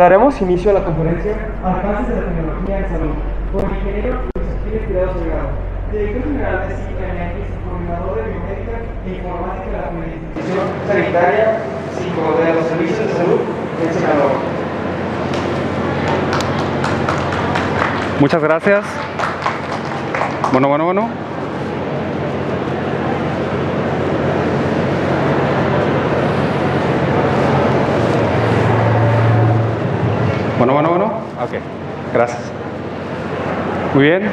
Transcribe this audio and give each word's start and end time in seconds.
Daremos 0.00 0.40
inicio 0.40 0.70
a 0.70 0.74
la 0.80 0.82
conferencia 0.82 1.36
Alcances 1.62 2.08
de 2.08 2.22
la 2.22 2.26
tecnología 2.28 2.78
en 2.78 2.88
salud 2.88 3.12
por 3.52 3.64
el 3.64 3.76
ingeniero 3.76 4.20
Luis 4.32 4.48
Aquiles 4.56 4.88
Tirado 4.88 5.12
Delgado, 5.12 5.48
director 5.92 6.22
general 6.22 6.68
de 6.68 6.74
CICAMX, 6.74 7.36
coordinador 7.68 8.16
de 8.16 8.22
biomédica 8.32 8.80
e 9.04 9.10
informática 9.10 9.66
de 9.66 9.76
la 9.76 9.88
Administración 9.92 10.66
Sanitaria, 10.88 11.58
psico 11.92 12.22
de 12.32 12.54
los 12.54 12.64
servicios 12.64 13.06
de 13.08 13.12
salud 13.12 13.40
en 13.84 13.92
Sinaloa. 13.92 14.40
Muchas 18.20 18.42
gracias. 18.42 18.86
Bueno, 20.50 20.68
bueno, 20.68 20.84
bueno. 20.86 21.29
Bueno, 30.60 30.74
bueno, 30.74 30.90
bueno. 30.90 31.06
Ok, 31.42 31.52
gracias. 32.12 32.52
Muy 33.94 34.04
bien. 34.04 34.24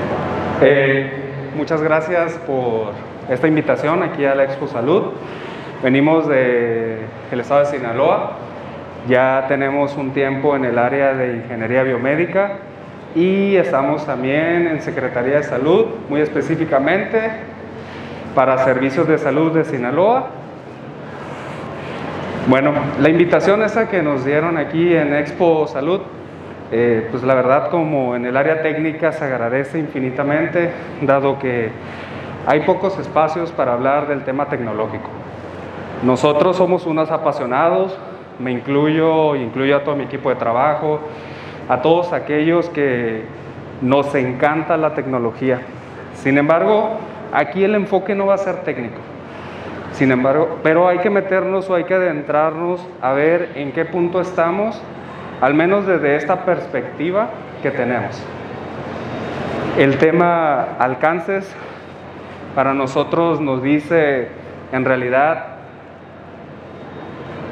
Eh, 0.62 1.10
muchas 1.56 1.82
gracias 1.82 2.34
por 2.46 2.92
esta 3.30 3.48
invitación 3.48 4.04
aquí 4.04 4.26
a 4.26 4.36
la 4.36 4.44
Expo 4.44 4.68
Salud. 4.68 5.14
Venimos 5.82 6.28
del 6.28 7.08
estado 7.32 7.62
de 7.62 7.68
Sinaloa. 7.68 8.34
Ya 9.08 9.46
tenemos 9.48 9.96
un 9.96 10.12
tiempo 10.12 10.58
en 10.58 10.66
el 10.66 10.78
área 10.78 11.14
de 11.14 11.38
ingeniería 11.38 11.84
biomédica 11.84 12.58
y 13.16 13.56
estamos 13.56 14.06
también 14.06 14.68
en 14.68 14.82
Secretaría 14.82 15.38
de 15.38 15.44
Salud, 15.44 15.86
muy 16.10 16.20
específicamente 16.20 17.22
para 18.36 18.66
Servicios 18.66 19.08
de 19.08 19.18
Salud 19.18 19.54
de 19.54 19.64
Sinaloa. 19.64 20.28
Bueno, 22.50 22.74
la 23.00 23.10
invitación 23.10 23.62
esa 23.62 23.88
que 23.88 24.02
nos 24.02 24.26
dieron 24.26 24.58
aquí 24.58 24.94
en 24.94 25.14
Expo 25.14 25.68
Salud, 25.68 26.02
eh, 26.72 27.08
pues 27.12 27.24
la 27.24 27.34
verdad 27.34 27.70
como 27.70 28.16
en 28.16 28.26
el 28.26 28.36
área 28.36 28.62
técnica 28.62 29.12
se 29.12 29.26
agradece 29.26 29.80
infinitamente, 29.80 30.72
dado 31.02 31.40
que 31.40 31.72
hay 32.46 32.62
pocos 32.62 32.98
espacios 33.00 33.52
para 33.52 33.74
hablar 33.74 34.08
del 34.08 34.24
tema 34.24 34.48
tecnológico. 34.48 35.10
Nosotros 36.04 36.58
somos 36.58 36.86
unos 36.86 37.10
apasionados, 37.12 37.98
me 38.40 38.52
incluyo, 38.52 39.36
incluyo 39.36 39.78
a 39.78 39.84
todo 39.84 39.96
mi 39.96 40.04
equipo 40.04 40.30
de 40.30 40.36
trabajo, 40.36 41.00
a 41.70 41.82
todos 41.82 42.14
aquellos 42.14 42.70
que 42.70 43.24
nos 43.82 44.14
encanta 44.16 44.78
la 44.78 44.94
tecnología. 44.94 45.62
Sin 46.16 46.38
embargo, 46.38 46.98
aquí 47.34 47.64
el 47.64 47.76
enfoque 47.76 48.16
no 48.16 48.28
va 48.28 48.36
a 48.36 48.38
ser 48.38 48.58
técnico. 48.64 49.00
Sin 49.94 50.12
embargo, 50.12 50.60
pero 50.62 50.88
hay 50.88 51.00
que 51.00 51.10
meternos 51.10 51.70
o 51.70 51.76
hay 51.76 51.86
que 51.86 51.96
adentrarnos 51.96 52.86
a 53.02 53.14
ver 53.14 53.52
en 53.56 53.72
qué 53.72 53.86
punto 53.86 54.22
estamos, 54.22 54.80
al 55.42 55.54
menos 55.54 55.86
desde 55.86 56.16
esta 56.16 56.46
perspectiva 56.46 57.30
que 57.62 57.72
tenemos. 57.72 58.22
El 59.78 59.98
tema 59.98 60.76
alcances 60.80 61.54
para 62.56 62.74
nosotros 62.74 63.40
nos 63.40 63.62
dice 63.62 64.30
en 64.72 64.86
realidad 64.86 65.46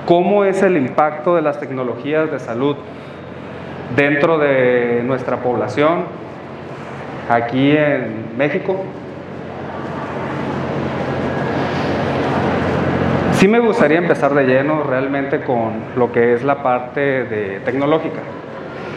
cómo 0.06 0.44
es 0.44 0.64
el 0.64 0.78
impacto 0.78 1.36
de 1.36 1.42
las 1.42 1.60
tecnologías 1.60 2.32
de 2.32 2.40
salud 2.40 2.78
dentro 3.96 4.38
de 4.38 5.04
nuestra 5.06 5.38
población 5.38 6.06
aquí 7.30 7.72
en 7.78 8.36
México. 8.38 8.84
Sí 13.46 13.52
me 13.52 13.60
gustaría 13.60 14.00
empezar 14.00 14.34
de 14.34 14.44
lleno 14.46 14.82
realmente 14.82 15.42
con 15.42 15.74
lo 15.96 16.12
que 16.12 16.34
es 16.34 16.44
la 16.44 16.64
parte 16.64 17.26
de 17.26 17.60
tecnológica. 17.60 18.22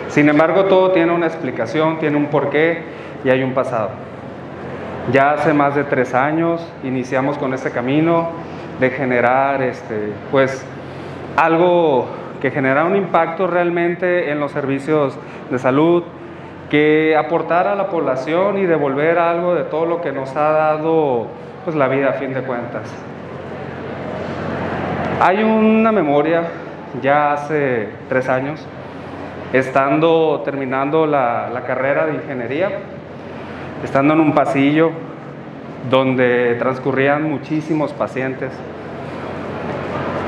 Sin 0.08 0.26
embargo, 0.30 0.64
todo 0.64 0.92
tiene 0.92 1.12
una 1.12 1.26
explicación, 1.26 1.98
tiene 1.98 2.16
un 2.16 2.28
porqué 2.28 2.80
y 3.24 3.28
hay 3.28 3.42
un 3.42 3.52
pasado. 3.52 3.90
Ya 5.12 5.32
hace 5.32 5.52
más 5.52 5.74
de 5.74 5.84
tres 5.84 6.14
años 6.14 6.66
iniciamos 6.82 7.36
con 7.36 7.52
este 7.52 7.72
camino 7.72 8.30
de 8.80 8.88
generar 8.88 9.60
este, 9.60 10.14
pues, 10.30 10.66
algo 11.36 12.06
que 12.40 12.50
genera 12.50 12.86
un 12.86 12.96
impacto 12.96 13.48
realmente 13.48 14.30
en 14.30 14.40
los 14.40 14.52
servicios 14.52 15.14
de 15.50 15.58
salud, 15.58 16.04
que 16.70 17.14
aportara 17.18 17.72
a 17.72 17.76
la 17.76 17.88
población 17.88 18.56
y 18.56 18.64
devolver 18.64 19.18
algo 19.18 19.54
de 19.54 19.64
todo 19.64 19.84
lo 19.84 20.00
que 20.00 20.10
nos 20.10 20.34
ha 20.36 20.52
dado 20.52 21.26
pues, 21.64 21.76
la 21.76 21.88
vida 21.88 22.08
a 22.08 22.12
fin 22.14 22.32
de 22.32 22.40
cuentas. 22.40 22.90
Hay 25.20 25.42
una 25.42 25.90
memoria 25.90 26.44
ya 27.02 27.32
hace 27.32 27.88
tres 28.08 28.28
años, 28.28 28.64
estando 29.52 30.42
terminando 30.44 31.06
la, 31.06 31.50
la 31.52 31.62
carrera 31.62 32.06
de 32.06 32.14
ingeniería, 32.14 32.70
estando 33.82 34.14
en 34.14 34.20
un 34.20 34.32
pasillo 34.32 34.92
donde 35.90 36.54
transcurrían 36.60 37.28
muchísimos 37.28 37.92
pacientes. 37.92 38.52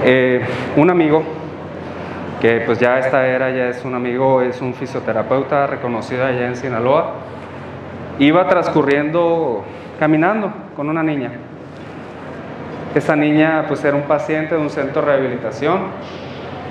Eh, 0.04 0.40
un 0.76 0.90
amigo, 0.90 1.22
que 2.40 2.62
pues 2.66 2.80
ya 2.80 2.98
esta 2.98 3.28
era, 3.28 3.48
ya 3.50 3.68
es 3.68 3.84
un 3.84 3.94
amigo, 3.94 4.42
es 4.42 4.60
un 4.60 4.74
fisioterapeuta 4.74 5.68
reconocido 5.68 6.26
allá 6.26 6.48
en 6.48 6.56
Sinaloa, 6.56 7.12
iba 8.18 8.48
transcurriendo, 8.48 9.62
caminando 10.00 10.52
con 10.74 10.88
una 10.88 11.04
niña. 11.04 11.30
Esa 12.94 13.14
niña 13.14 13.66
pues 13.68 13.84
era 13.84 13.96
un 13.96 14.02
paciente 14.02 14.56
de 14.56 14.60
un 14.60 14.68
centro 14.68 15.02
de 15.02 15.12
rehabilitación 15.12 15.82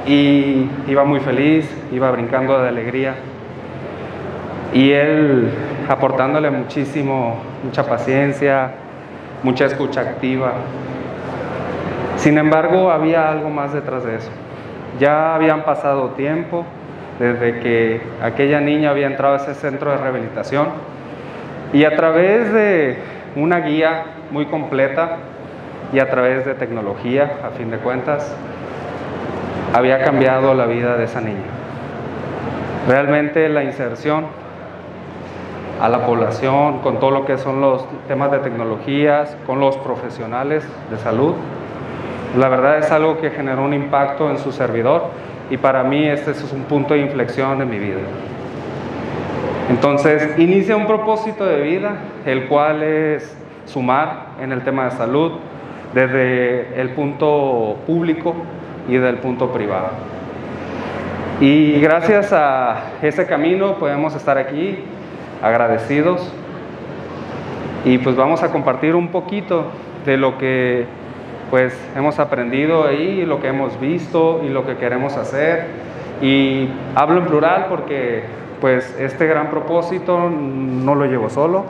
y 0.06 0.69
iba 0.88 1.06
muy 1.06 1.22
feliz, 1.22 1.69
iba 1.94 2.12
brincando 2.12 2.62
de 2.62 2.68
alegría. 2.68 3.16
Y 4.74 4.91
él 4.91 5.50
aportándole 5.88 6.52
muchísimo, 6.52 7.38
mucha 7.63 7.85
paciencia, 7.85 8.72
mucha 9.44 9.66
escucha 9.66 10.02
activa. 10.02 10.56
Sin 12.18 12.38
embargo, 12.38 12.91
había 12.91 13.31
algo 13.31 13.50
más 13.50 13.74
detrás 13.74 14.03
de 14.03 14.18
eso. 14.18 14.30
Ya 15.00 15.36
habían 15.36 15.63
pasado 15.63 16.09
tiempo 16.09 16.66
desde 17.18 17.59
que 17.59 18.01
aquella 18.22 18.59
niña 18.59 18.90
había 18.90 19.07
entrado 19.07 19.36
a 19.36 19.38
ese 19.38 19.53
centro 19.53 19.91
de 19.91 19.97
rehabilitación 19.97 20.68
y 21.72 21.86
a 21.86 21.96
través 21.96 22.51
de 22.51 22.97
una 23.38 23.59
guía 23.62 24.03
muy 24.31 24.47
completa 24.47 25.18
y 25.94 26.00
a 26.00 26.09
través 26.09 26.45
de 26.45 26.53
tecnología, 26.55 27.39
a 27.44 27.50
fin 27.51 27.72
de 27.72 27.77
cuentas, 27.77 28.35
había 29.73 30.03
cambiado 30.03 30.53
la 30.53 30.66
vida 30.66 30.97
de 30.97 31.05
esa 31.05 31.22
niña. 31.22 31.45
Realmente 32.88 33.50
la 33.50 33.63
inserción 33.63 34.25
a 35.81 35.88
la 35.89 36.05
población 36.05 36.79
con 36.79 37.00
todo 37.00 37.11
lo 37.11 37.25
que 37.25 37.38
son 37.38 37.61
los 37.61 37.85
temas 38.07 38.31
de 38.31 38.39
tecnologías, 38.39 39.35
con 39.45 39.59
los 39.59 39.77
profesionales 39.77 40.67
de 40.89 40.97
salud, 40.97 41.35
la 42.38 42.47
verdad 42.47 42.77
es 42.77 42.91
algo 42.91 43.19
que 43.19 43.31
generó 43.31 43.63
un 43.63 43.73
impacto 43.73 44.29
en 44.29 44.38
su 44.38 44.51
servidor 44.51 45.06
y 45.50 45.57
para 45.57 45.83
mí 45.83 46.06
este 46.06 46.31
es 46.31 46.53
un 46.53 46.63
punto 46.63 46.94
de 46.94 47.00
inflexión 47.00 47.59
en 47.59 47.69
mi 47.69 47.79
vida. 47.79 48.01
Entonces, 49.69 50.38
inicia 50.38 50.75
un 50.75 50.85
propósito 50.85 51.45
de 51.45 51.61
vida, 51.61 51.95
el 52.25 52.47
cual 52.47 52.83
es 52.83 53.35
sumar 53.66 54.27
en 54.41 54.51
el 54.51 54.63
tema 54.63 54.85
de 54.85 54.91
salud 54.91 55.33
desde 55.94 56.79
el 56.79 56.89
punto 56.89 57.77
público 57.85 58.35
y 58.88 58.97
del 58.97 59.17
punto 59.17 59.51
privado. 59.51 59.89
Y 61.41 61.79
gracias 61.79 62.33
a 62.33 62.81
ese 63.01 63.25
camino 63.25 63.75
podemos 63.75 64.16
estar 64.16 64.38
aquí 64.38 64.79
agradecidos 65.41 66.33
y 67.85 67.97
pues 68.00 68.16
vamos 68.16 68.44
a 68.44 68.51
compartir 68.51 68.95
un 68.95 69.07
poquito 69.07 69.67
de 70.05 70.17
lo 70.17 70.38
que 70.38 70.85
pues 71.50 71.73
hemos 71.95 72.19
aprendido 72.19 72.85
ahí, 72.85 73.25
lo 73.25 73.39
que 73.39 73.47
hemos 73.47 73.79
visto 73.79 74.41
y 74.45 74.50
lo 74.50 74.66
que 74.66 74.75
queremos 74.75 75.16
hacer. 75.17 75.67
Y 76.21 76.67
hablo 76.95 77.21
en 77.21 77.27
plural 77.27 77.67
porque 77.69 78.24
pues 78.59 78.95
este 79.00 79.25
gran 79.25 79.50
propósito 79.50 80.30
no 80.30 80.95
lo 80.95 81.06
llevo 81.06 81.30
solo. 81.30 81.63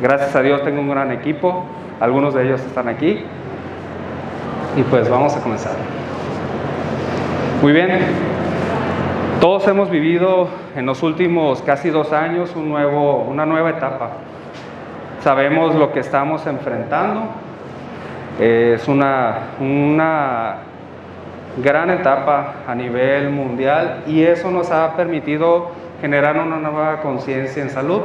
Gracias 0.00 0.34
a 0.34 0.42
Dios 0.42 0.64
tengo 0.64 0.80
un 0.80 0.88
gran 0.88 1.12
equipo, 1.12 1.64
algunos 2.04 2.34
de 2.34 2.44
ellos 2.44 2.60
están 2.60 2.86
aquí. 2.88 3.24
Y 4.76 4.82
pues 4.82 5.08
vamos 5.08 5.34
a 5.34 5.40
comenzar. 5.40 5.72
Muy 7.62 7.72
bien, 7.72 7.98
todos 9.40 9.66
hemos 9.68 9.88
vivido 9.88 10.48
en 10.76 10.84
los 10.84 11.02
últimos 11.02 11.62
casi 11.62 11.88
dos 11.88 12.12
años 12.12 12.54
un 12.56 12.68
nuevo, 12.68 13.22
una 13.22 13.46
nueva 13.46 13.70
etapa. 13.70 14.10
Sabemos 15.22 15.74
lo 15.74 15.92
que 15.92 16.00
estamos 16.00 16.46
enfrentando, 16.46 17.22
es 18.38 18.86
una, 18.86 19.38
una 19.60 20.56
gran 21.56 21.88
etapa 21.88 22.56
a 22.66 22.74
nivel 22.74 23.30
mundial 23.30 24.02
y 24.06 24.24
eso 24.24 24.50
nos 24.50 24.70
ha 24.70 24.94
permitido 24.94 25.70
generar 26.02 26.36
una 26.36 26.56
nueva 26.56 27.00
conciencia 27.00 27.62
en 27.62 27.70
salud. 27.70 28.02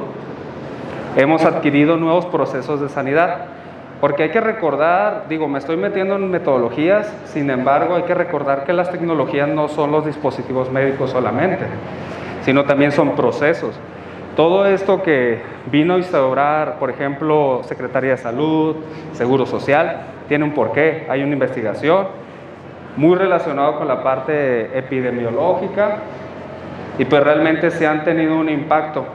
Hemos 1.17 1.43
adquirido 1.43 1.97
nuevos 1.97 2.27
procesos 2.27 2.79
de 2.79 2.87
sanidad 2.87 3.58
Porque 4.01 4.23
hay 4.23 4.29
que 4.29 4.39
recordar, 4.39 5.25
digo, 5.27 5.47
me 5.49 5.59
estoy 5.59 5.75
metiendo 5.75 6.15
en 6.15 6.31
metodologías, 6.31 7.13
sin 7.25 7.49
embargo 7.49 7.95
hay 7.95 8.03
que 8.03 8.13
recordar 8.13 8.63
que 8.63 8.71
las 8.71 8.89
tecnologías 8.91 9.49
no 9.49 9.67
son 9.67 9.91
los 9.91 10.05
dispositivos 10.05 10.71
médicos 10.71 11.09
solamente, 11.09 11.65
sino 12.43 12.63
también 12.63 12.93
son 12.93 13.15
procesos. 13.15 13.77
Todo 14.37 14.65
esto 14.65 15.03
que 15.03 15.41
vino 15.69 15.95
a 15.95 15.97
instaurar, 15.97 16.79
por 16.79 16.89
ejemplo, 16.89 17.59
Secretaría 17.65 18.11
de 18.11 18.17
Salud, 18.17 18.77
Seguro 19.11 19.45
Social, 19.45 19.97
tiene 20.29 20.45
un 20.45 20.53
porqué, 20.53 21.05
hay 21.09 21.21
una 21.21 21.33
investigación 21.33 22.07
muy 22.95 23.17
relacionado 23.17 23.77
con 23.77 23.87
la 23.87 24.01
parte 24.01 24.77
epidemiológica 24.77 25.97
y 26.97 27.03
pues 27.03 27.21
realmente 27.21 27.69
se 27.69 27.85
han 27.85 28.05
tenido 28.05 28.37
un 28.37 28.47
impacto. 28.47 29.05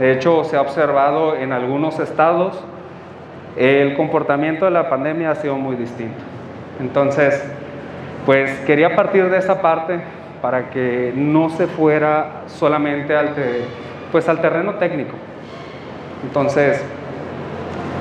De 0.00 0.12
hecho, 0.12 0.42
se 0.42 0.56
ha 0.56 0.60
observado 0.60 1.36
en 1.36 1.52
algunos 1.52 2.00
estados 2.00 2.60
el 3.56 3.96
comportamiento 3.96 4.64
de 4.64 4.70
la 4.70 4.88
pandemia 4.88 5.30
ha 5.30 5.34
sido 5.36 5.56
muy 5.56 5.76
distinto. 5.76 6.18
Entonces, 6.80 7.42
pues 8.26 8.50
quería 8.60 8.96
partir 8.96 9.28
de 9.30 9.38
esa 9.38 9.60
parte 9.60 10.00
para 10.40 10.70
que 10.70 11.12
no 11.14 11.50
se 11.50 11.66
fuera 11.66 12.42
solamente 12.46 13.16
al, 13.16 13.30
pues, 14.10 14.28
al 14.28 14.40
terreno 14.40 14.74
técnico. 14.74 15.14
Entonces, 16.22 16.84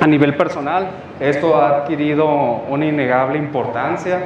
a 0.01 0.07
nivel 0.07 0.35
personal, 0.35 0.87
esto 1.19 1.55
ha 1.55 1.69
adquirido 1.77 2.27
una 2.69 2.85
innegable 2.85 3.37
importancia. 3.37 4.19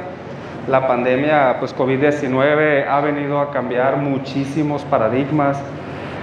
La 0.68 0.86
pandemia, 0.86 1.56
pues 1.58 1.76
COVID-19, 1.76 2.86
ha 2.88 3.00
venido 3.00 3.40
a 3.40 3.50
cambiar 3.50 3.96
muchísimos 3.96 4.82
paradigmas, 4.84 5.62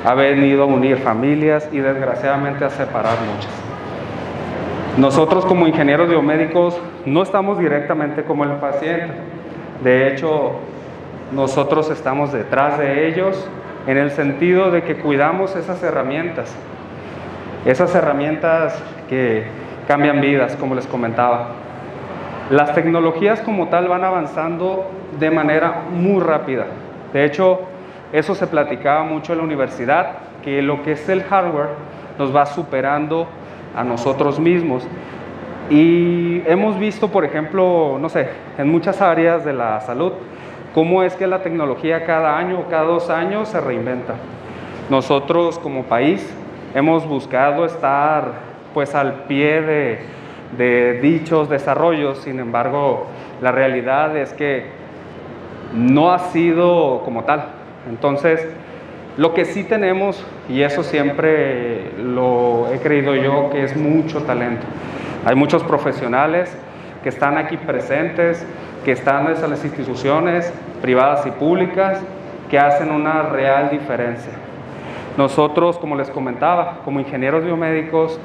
ha 0.05 0.13
venido 0.13 0.63
a 0.63 0.65
unir 0.65 0.97
familias 0.97 1.67
y 1.71 1.79
desgraciadamente 1.79 2.65
a 2.65 2.69
separar 2.69 3.17
muchas. 3.21 3.64
Nosotros 4.97 5.45
como 5.45 5.67
ingenieros 5.67 6.07
biomédicos 6.07 6.79
no 7.05 7.21
estamos 7.21 7.59
directamente 7.59 8.23
como 8.23 8.45
el 8.45 8.51
paciente. 8.51 9.13
De 9.83 10.07
hecho, 10.07 10.53
nosotros 11.33 11.89
estamos 11.91 12.31
detrás 12.31 12.79
de 12.79 13.09
ellos 13.09 13.45
en 13.87 13.97
el 13.97 14.11
sentido 14.11 14.71
de 14.71 14.83
que 14.83 14.95
cuidamos 14.95 15.53
esas 15.57 15.83
herramientas. 15.83 16.55
Esas 17.65 17.93
herramientas 17.93 18.81
que 19.09 19.43
cambian 19.85 20.21
vidas, 20.21 20.55
como 20.55 20.75
les 20.75 20.87
comentaba. 20.87 21.49
Las 22.49 22.73
tecnologías 22.73 23.41
como 23.41 23.67
tal 23.67 23.89
van 23.89 24.05
avanzando 24.05 24.89
de 25.19 25.29
manera 25.29 25.81
muy 25.91 26.21
rápida. 26.21 26.67
De 27.11 27.25
hecho, 27.25 27.61
eso 28.13 28.33
se 28.33 28.47
platicaba 28.47 29.03
mucho 29.03 29.33
en 29.33 29.39
la 29.39 29.43
universidad, 29.43 30.11
que 30.41 30.61
lo 30.61 30.83
que 30.83 30.93
es 30.93 31.09
el 31.09 31.23
hardware 31.23 31.69
nos 32.17 32.33
va 32.33 32.45
superando 32.45 33.27
a 33.75 33.83
nosotros 33.83 34.39
mismos. 34.39 34.87
Y 35.69 36.43
hemos 36.45 36.77
visto, 36.77 37.09
por 37.09 37.25
ejemplo, 37.25 37.97
no 37.99 38.09
sé, 38.09 38.29
en 38.57 38.69
muchas 38.69 39.01
áreas 39.01 39.43
de 39.43 39.53
la 39.53 39.81
salud, 39.81 40.13
cómo 40.73 41.03
es 41.03 41.15
que 41.15 41.25
la 41.27 41.41
tecnología 41.41 42.05
cada 42.05 42.37
año 42.37 42.59
o 42.59 42.69
cada 42.69 42.83
dos 42.83 43.09
años 43.09 43.49
se 43.49 43.59
reinventa. 43.59 44.15
Nosotros 44.89 45.57
como 45.57 45.83
país 45.83 46.31
hemos 46.75 47.07
buscado 47.07 47.65
estar 47.65 48.33
pues 48.73 48.93
al 48.93 49.23
pie 49.23 49.61
de, 49.61 49.99
de 50.57 50.99
dichos 51.01 51.49
desarrollos, 51.49 52.19
sin 52.19 52.39
embargo, 52.39 53.07
la 53.41 53.51
realidad 53.51 54.15
es 54.17 54.33
que 54.33 54.65
no 55.73 56.11
ha 56.11 56.19
sido 56.19 57.01
como 57.03 57.23
tal. 57.23 57.45
Entonces, 57.89 58.47
lo 59.17 59.33
que 59.33 59.45
sí 59.45 59.63
tenemos, 59.63 60.25
y 60.49 60.61
eso 60.61 60.83
siempre 60.83 61.91
lo 61.97 62.67
he 62.71 62.79
creído 62.79 63.15
yo, 63.15 63.49
que 63.49 63.63
es 63.63 63.75
mucho 63.77 64.23
talento. 64.23 64.65
Hay 65.25 65.35
muchos 65.35 65.63
profesionales 65.63 66.55
que 67.01 67.09
están 67.09 67.37
aquí 67.37 67.55
presentes, 67.55 68.45
que 68.83 68.91
están 68.91 69.27
en 69.27 69.49
las 69.49 69.63
instituciones 69.63 70.53
privadas 70.81 71.25
y 71.25 71.31
públicas, 71.31 72.01
que 72.49 72.59
hacen 72.59 72.91
una 72.91 73.23
real 73.23 73.69
diferencia. 73.69 74.33
Nosotros, 75.17 75.77
como 75.77 75.95
les 75.95 76.09
comentaba, 76.09 76.79
como 76.83 76.99
ingenieros 76.99 77.45
biomédicos, 77.45 78.19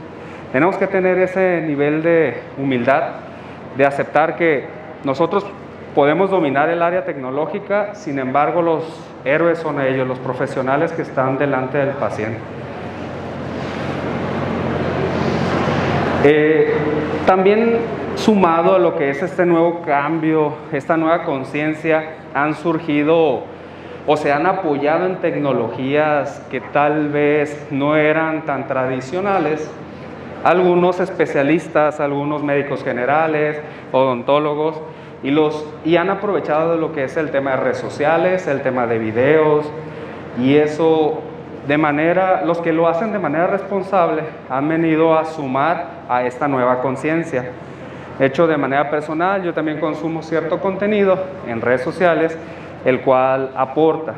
tenemos 0.53 0.77
que 0.77 0.89
tener 0.89 1.19
ese 1.19 1.63
nivel 1.65 2.03
de 2.03 2.41
humildad, 2.59 3.13
de 3.77 3.87
aceptar 3.87 4.37
que 4.37 4.65
nosotros 5.05 5.47
podemos 5.95 6.31
dominar 6.31 6.69
el 6.69 6.83
área 6.83 7.05
tecnológica, 7.05 7.95
sin 7.95 8.19
embargo 8.19 8.63
los 8.63 8.85
héroes 9.25 9.59
son 9.59 9.81
ellos, 9.81 10.07
los 10.07 10.19
profesionales 10.19 10.93
que 10.93 11.03
están 11.03 11.39
delante 11.39 11.79
del 11.79 11.95
paciente. 11.97 12.39
Eh, 16.23 16.75
también 17.27 17.79
sumado 18.15 18.75
a 18.75 18.79
lo 18.79 18.97
que 18.97 19.11
es 19.11 19.23
este 19.23 19.47
nuevo 19.47 19.81
cambio, 19.83 20.53
esta 20.73 20.97
nueva 20.97 21.25
conciencia, 21.25 22.17
han 22.35 22.55
surgido 22.55 23.45
o 24.07 24.17
se 24.17 24.33
han 24.33 24.47
apoyado 24.47 25.07
en 25.07 25.17
tecnologías 25.17 26.45
que 26.51 26.61
tal 26.61 27.09
vez 27.09 27.69
no 27.71 27.97
eran 27.97 28.45
tan 28.45 28.67
tradicionales. 28.67 29.71
Algunos 30.45 31.01
especialistas, 31.01 32.01
algunos 32.01 32.43
médicos 32.43 32.83
generales, 32.83 33.61
odontólogos, 33.93 34.81
y, 35.23 35.31
los, 35.31 35.65
y 35.85 35.97
han 35.97 36.11
aprovechado 36.11 36.77
lo 36.77 36.93
que 36.93 37.05
es 37.05 37.17
el 37.17 37.31
tema 37.31 37.53
de 37.53 37.57
redes 37.59 37.79
sociales, 37.79 38.47
el 38.47 38.63
tema 38.63 38.87
de 38.87 38.99
videos, 38.99 39.71
y 40.39 40.57
eso 40.57 41.23
de 41.67 41.77
manera, 41.77 42.43
los 42.45 42.59
que 42.59 42.73
lo 42.73 42.89
hacen 42.89 43.13
de 43.13 43.19
manera 43.19 43.47
responsable 43.47 44.23
han 44.49 44.69
venido 44.69 45.17
a 45.19 45.25
sumar 45.25 45.87
a 46.09 46.25
esta 46.25 46.49
nueva 46.49 46.81
conciencia. 46.81 47.51
Hecho 48.19 48.47
de 48.47 48.57
manera 48.57 48.91
personal, 48.91 49.43
yo 49.43 49.55
también 49.55 49.79
consumo 49.79 50.23
cierto 50.23 50.59
contenido 50.61 51.19
en 51.47 51.61
redes 51.61 51.83
sociales, 51.83 52.37
el 52.85 53.01
cual 53.03 53.51
aporta. 53.55 54.15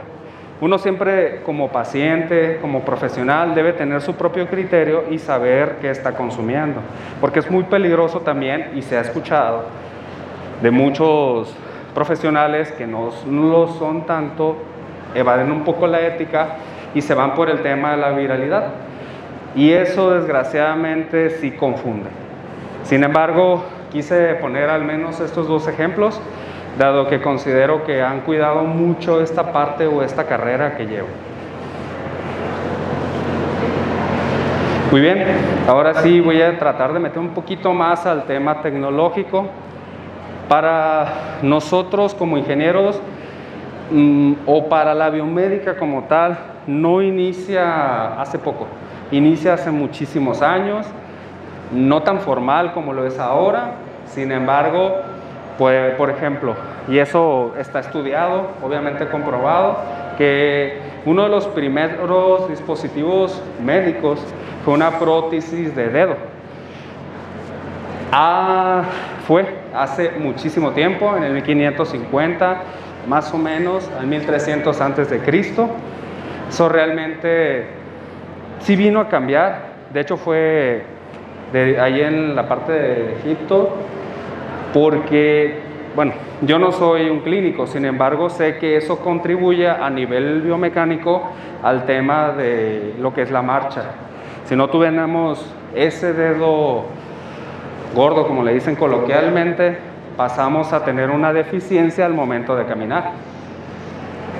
Uno 0.60 0.78
siempre 0.78 1.40
como 1.44 1.68
paciente, 1.68 2.58
como 2.60 2.82
profesional, 2.82 3.54
debe 3.54 3.72
tener 3.72 4.00
su 4.00 4.14
propio 4.14 4.46
criterio 4.46 5.04
y 5.10 5.18
saber 5.18 5.78
qué 5.80 5.90
está 5.90 6.12
consumiendo, 6.12 6.80
porque 7.20 7.40
es 7.40 7.50
muy 7.50 7.64
peligroso 7.64 8.20
también, 8.20 8.70
y 8.76 8.82
se 8.82 8.96
ha 8.96 9.00
escuchado, 9.00 9.64
de 10.62 10.70
muchos 10.70 11.54
profesionales 11.94 12.72
que 12.72 12.86
no, 12.86 13.10
lo 13.26 13.68
son 13.68 14.06
tanto, 14.06 14.56
evaden 15.14 15.50
un 15.50 15.64
poco 15.64 15.86
la 15.86 16.00
ética 16.00 16.56
y 16.94 17.02
se 17.02 17.14
van 17.14 17.34
por 17.34 17.50
el 17.50 17.62
tema 17.62 17.92
de 17.92 17.96
la 17.98 18.10
viralidad. 18.10 18.68
Y 19.54 19.72
eso 19.72 20.12
desgraciadamente 20.12 21.30
sí 21.30 21.50
confunde. 21.50 22.08
Sin 22.84 23.04
embargo, 23.04 23.64
quise 23.90 24.34
poner 24.36 24.70
al 24.70 24.84
menos 24.84 25.20
estos 25.20 25.46
dos 25.46 25.68
ejemplos, 25.68 26.18
dado 26.78 27.08
que 27.08 27.20
considero 27.20 27.84
que 27.84 28.02
han 28.02 28.20
cuidado 28.20 28.62
mucho 28.62 29.20
esta 29.20 29.52
parte 29.52 29.86
o 29.86 30.02
esta 30.02 30.24
carrera 30.24 30.76
que 30.76 30.86
llevo. 30.86 31.08
Muy 34.90 35.00
bien, 35.00 35.24
ahora 35.66 35.94
sí 35.94 36.20
voy 36.20 36.40
a 36.42 36.58
tratar 36.58 36.92
de 36.92 36.98
meter 36.98 37.18
un 37.18 37.30
poquito 37.30 37.72
más 37.72 38.04
al 38.06 38.24
tema 38.24 38.60
tecnológico. 38.60 39.46
Para 40.52 41.38
nosotros 41.40 42.12
como 42.12 42.36
ingenieros 42.36 43.00
mm, 43.90 44.32
o 44.44 44.68
para 44.68 44.92
la 44.92 45.08
biomédica 45.08 45.78
como 45.78 46.02
tal, 46.02 46.36
no 46.66 47.00
inicia 47.00 48.20
hace 48.20 48.38
poco, 48.38 48.66
inicia 49.10 49.54
hace 49.54 49.70
muchísimos 49.70 50.42
años, 50.42 50.86
no 51.72 52.02
tan 52.02 52.20
formal 52.20 52.74
como 52.74 52.92
lo 52.92 53.06
es 53.06 53.18
ahora, 53.18 53.76
sin 54.04 54.30
embargo, 54.30 54.96
pues, 55.56 55.94
por 55.94 56.10
ejemplo, 56.10 56.54
y 56.86 56.98
eso 56.98 57.54
está 57.58 57.80
estudiado, 57.80 58.48
obviamente 58.62 59.08
comprobado, 59.08 59.78
que 60.18 60.76
uno 61.06 61.22
de 61.22 61.28
los 61.30 61.46
primeros 61.46 62.50
dispositivos 62.50 63.42
médicos 63.64 64.20
fue 64.66 64.74
una 64.74 64.98
prótesis 64.98 65.74
de 65.74 65.88
dedo. 65.88 66.16
Ah, 68.14 68.82
fue 69.26 69.46
hace 69.74 70.10
muchísimo 70.18 70.72
tiempo, 70.72 71.16
en 71.16 71.22
el 71.22 71.32
1550, 71.32 72.62
más 73.08 73.32
o 73.32 73.38
menos, 73.38 73.90
al 73.98 74.06
1300 74.06 74.78
antes 74.82 75.08
de 75.08 75.20
Cristo. 75.20 75.70
Eso 76.46 76.68
realmente 76.68 77.64
sí 78.58 78.76
vino 78.76 79.00
a 79.00 79.08
cambiar. 79.08 79.72
De 79.94 80.00
hecho 80.00 80.18
fue 80.18 80.82
de 81.54 81.80
ahí 81.80 82.02
en 82.02 82.36
la 82.36 82.46
parte 82.46 82.72
de 82.72 83.14
Egipto, 83.14 83.78
porque, 84.74 85.60
bueno, 85.96 86.12
yo 86.42 86.58
no 86.58 86.70
soy 86.70 87.08
un 87.08 87.20
clínico, 87.20 87.66
sin 87.66 87.86
embargo 87.86 88.28
sé 88.28 88.58
que 88.58 88.76
eso 88.76 88.98
contribuye 88.98 89.70
a 89.70 89.88
nivel 89.88 90.42
biomecánico 90.42 91.30
al 91.62 91.86
tema 91.86 92.32
de 92.32 92.94
lo 93.00 93.14
que 93.14 93.22
es 93.22 93.30
la 93.30 93.40
marcha. 93.40 93.84
Si 94.44 94.54
no 94.54 94.68
tuviéramos 94.68 95.46
ese 95.74 96.12
dedo 96.12 96.84
gordo, 97.94 98.26
como 98.26 98.42
le 98.42 98.54
dicen 98.54 98.76
coloquialmente, 98.76 99.78
pasamos 100.16 100.72
a 100.72 100.84
tener 100.84 101.10
una 101.10 101.32
deficiencia 101.32 102.06
al 102.06 102.14
momento 102.14 102.56
de 102.56 102.64
caminar. 102.66 103.12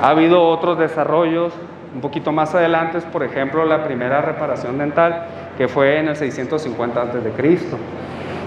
Ha 0.00 0.09
habido 0.09 0.42
otros 0.49 0.78
desarrollos 0.78 1.52
un 1.94 2.00
poquito 2.00 2.32
más 2.32 2.54
adelante, 2.54 2.99
por 3.12 3.23
ejemplo, 3.23 3.64
la 3.64 3.85
primera 3.85 4.23
reparación 4.23 4.78
dental 4.78 5.26
que 5.59 5.68
fue 5.68 5.99
en 5.99 6.09
el 6.09 6.16
650 6.16 7.02
a.C. 7.02 7.59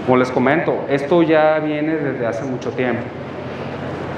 Como 0.04 0.16
les 0.18 0.30
comento, 0.30 0.84
esto 0.88 1.22
ya 1.22 1.58
viene 1.60 1.96
desde 1.96 2.26
hace 2.26 2.44
mucho 2.44 2.70
tiempo. 2.70 3.02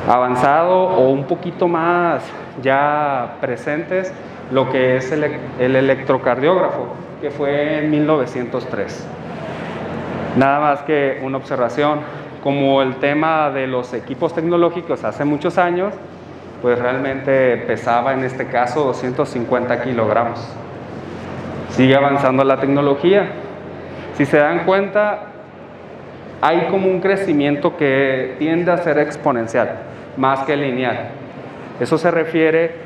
Avanzado 0.08 0.74
o 0.74 1.10
un 1.10 1.24
poquito 1.24 1.68
más 1.68 2.24
ya 2.62 3.36
presentes 3.40 4.12
lo 4.50 4.70
que 4.70 4.96
es 4.96 5.12
el, 5.12 5.24
el 5.58 5.76
electrocardiógrafo, 5.76 6.88
que 7.20 7.30
fue 7.30 7.78
en 7.78 7.90
1903. 7.90 9.17
Nada 10.38 10.60
más 10.60 10.82
que 10.82 11.18
una 11.24 11.36
observación, 11.36 11.98
como 12.44 12.80
el 12.80 12.96
tema 12.96 13.50
de 13.50 13.66
los 13.66 13.92
equipos 13.92 14.32
tecnológicos 14.32 15.02
hace 15.02 15.24
muchos 15.24 15.58
años, 15.58 15.92
pues 16.62 16.78
realmente 16.78 17.56
pesaba 17.66 18.12
en 18.14 18.22
este 18.22 18.46
caso 18.46 18.84
250 18.84 19.82
kilogramos. 19.82 20.38
Sigue 21.70 21.96
avanzando 21.96 22.44
la 22.44 22.60
tecnología. 22.60 23.30
Si 24.14 24.26
se 24.26 24.36
dan 24.36 24.64
cuenta, 24.64 25.22
hay 26.40 26.68
como 26.70 26.88
un 26.88 27.00
crecimiento 27.00 27.76
que 27.76 28.36
tiende 28.38 28.70
a 28.70 28.78
ser 28.78 28.98
exponencial, 28.98 29.70
más 30.16 30.44
que 30.44 30.56
lineal. 30.56 31.08
Eso 31.80 31.98
se 31.98 32.12
refiere, 32.12 32.76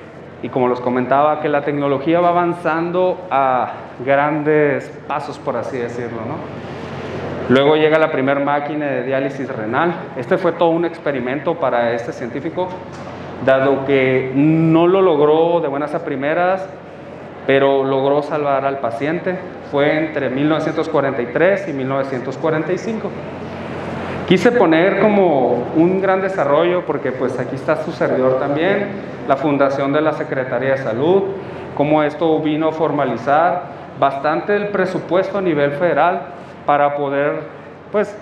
y 0.42 0.49
como 0.49 0.68
los 0.68 0.80
comentaba, 0.80 1.42
que 1.42 1.50
la 1.50 1.61
tecnología 1.61 2.18
va 2.21 2.30
avanzando 2.30 3.26
a 3.30 3.73
grandes 4.06 4.88
pasos, 5.06 5.38
por 5.38 5.59
así 5.59 5.76
decirlo. 5.76 6.23
¿no? 6.23 6.82
Luego 7.49 7.76
llega 7.76 7.99
la 7.99 8.12
primera 8.12 8.40
máquina 8.40 8.87
de 8.87 9.02
diálisis 9.02 9.49
renal. 9.49 9.94
Este 10.16 10.38
fue 10.38 10.52
todo 10.52 10.70
un 10.70 10.84
experimento 10.84 11.56
para 11.56 11.92
este 11.92 12.12
científico, 12.12 12.68
dado 13.44 13.84
que 13.84 14.30
no 14.34 14.87
lo 14.87 15.02
logró 15.02 15.61
de 15.61 15.68
buenas 15.68 15.94
a 15.94 16.04
primeras, 16.04 16.68
pero 17.46 17.82
logró 17.82 18.22
salvar 18.22 18.64
al 18.64 18.78
paciente. 18.78 19.37
Fue 19.70 19.99
entre 19.99 20.30
1943 20.30 21.68
y 21.68 21.72
1945. 21.72 23.11
Quise 24.28 24.52
poner 24.52 25.00
como 25.00 25.64
un 25.75 26.00
gran 26.00 26.22
desarrollo, 26.22 26.87
porque 26.87 27.11
pues 27.11 27.38
aquí 27.40 27.56
está 27.56 27.82
su 27.84 27.90
servidor 27.90 28.38
también, 28.38 28.88
la 29.26 29.37
fundación 29.37 29.92
de 29.92 30.00
la 30.00 30.12
Secretaría 30.12 30.70
de 30.70 30.78
Salud, 30.78 31.25
cómo 31.75 32.04
esto 32.04 32.38
vino 32.38 32.68
a 32.68 32.72
formalizar 32.72 33.62
bastante 33.99 34.54
el 34.54 34.68
presupuesto 34.68 35.38
a 35.38 35.42
nivel 35.42 35.72
federal 35.72 36.20
para 36.66 36.97
poder 36.97 37.40
pues 37.90 38.16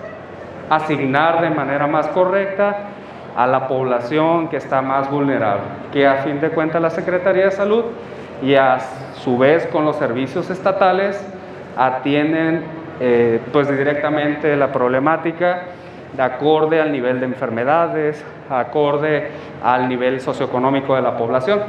asignar 0.69 1.41
de 1.41 1.49
manera 1.49 1.87
más 1.87 2.07
correcta 2.07 2.77
a 3.35 3.47
la 3.47 3.67
población 3.67 4.49
que 4.49 4.57
está 4.57 4.81
más 4.81 5.09
vulnerable, 5.09 5.63
que 5.91 6.07
a 6.07 6.17
fin 6.17 6.39
de 6.39 6.49
cuentas 6.49 6.81
la 6.81 6.89
Secretaría 6.89 7.45
de 7.45 7.51
Salud 7.51 7.85
y 8.41 8.55
a 8.55 8.79
su 9.23 9.37
vez 9.37 9.67
con 9.67 9.85
los 9.85 9.95
servicios 9.95 10.49
estatales 10.49 11.23
atienden 11.77 12.63
eh, 12.99 13.39
pues 13.51 13.69
directamente 13.69 14.55
la 14.55 14.71
problemática 14.71 15.63
de 16.13 16.23
acorde 16.23 16.81
al 16.81 16.91
nivel 16.91 17.19
de 17.19 17.25
enfermedades, 17.25 18.23
acorde 18.49 19.29
al 19.63 19.87
nivel 19.87 20.19
socioeconómico 20.19 20.95
de 20.95 21.01
la 21.01 21.17
población. 21.17 21.61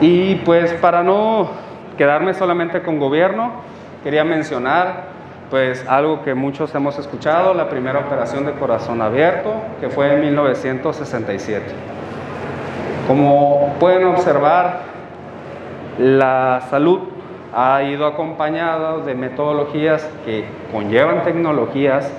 Y 0.00 0.36
pues 0.36 0.72
para 0.74 1.02
no 1.02 1.50
quedarme 1.98 2.32
solamente 2.32 2.80
con 2.82 2.98
gobierno, 2.98 3.52
quería 4.02 4.24
mencionar 4.24 5.10
pues 5.50 5.84
algo 5.88 6.22
que 6.22 6.34
muchos 6.34 6.72
hemos 6.74 6.96
escuchado, 6.98 7.54
la 7.54 7.68
primera 7.68 7.98
operación 7.98 8.46
de 8.46 8.52
corazón 8.52 9.02
abierto, 9.02 9.52
que 9.80 9.88
fue 9.88 10.14
en 10.14 10.20
1967. 10.20 11.64
Como 13.08 13.74
pueden 13.80 14.06
observar, 14.06 14.82
la 15.98 16.62
salud 16.70 17.00
ha 17.52 17.82
ido 17.82 18.06
acompañada 18.06 18.98
de 18.98 19.16
metodologías 19.16 20.08
que 20.24 20.44
conllevan 20.70 21.24
tecnologías 21.24 22.10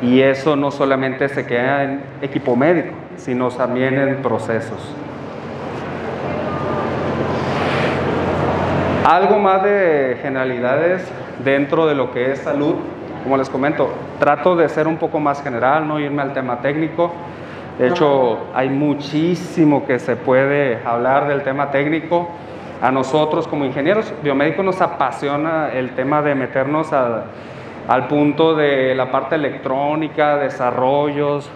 y 0.00 0.20
eso 0.20 0.54
no 0.54 0.70
solamente 0.70 1.28
se 1.28 1.44
queda 1.46 1.82
en 1.82 2.02
equipo 2.22 2.54
médico, 2.54 2.94
sino 3.16 3.48
también 3.48 3.98
en 3.98 4.22
procesos. 4.22 4.94
Algo 9.04 9.40
más 9.40 9.64
de 9.64 10.16
generalidades 10.22 11.10
dentro 11.44 11.86
de 11.86 11.96
lo 11.96 12.12
que 12.12 12.30
es 12.30 12.38
salud, 12.38 12.76
como 13.24 13.36
les 13.36 13.50
comento, 13.50 13.92
trato 14.20 14.54
de 14.54 14.68
ser 14.68 14.86
un 14.86 14.96
poco 14.96 15.18
más 15.18 15.42
general, 15.42 15.88
no 15.88 15.98
irme 15.98 16.22
al 16.22 16.32
tema 16.32 16.60
técnico. 16.60 17.10
De 17.80 17.88
hecho, 17.88 18.38
hay 18.54 18.68
muchísimo 18.68 19.84
que 19.86 19.98
se 19.98 20.14
puede 20.14 20.78
hablar 20.84 21.26
del 21.26 21.42
tema 21.42 21.72
técnico. 21.72 22.28
A 22.80 22.92
nosotros 22.92 23.48
como 23.48 23.64
ingenieros 23.64 24.14
biomédicos 24.22 24.64
nos 24.64 24.80
apasiona 24.80 25.70
el 25.72 25.96
tema 25.96 26.22
de 26.22 26.36
meternos 26.36 26.92
a, 26.92 27.24
al 27.88 28.06
punto 28.06 28.54
de 28.54 28.94
la 28.94 29.10
parte 29.10 29.34
electrónica, 29.34 30.36
desarrollos, 30.36 31.50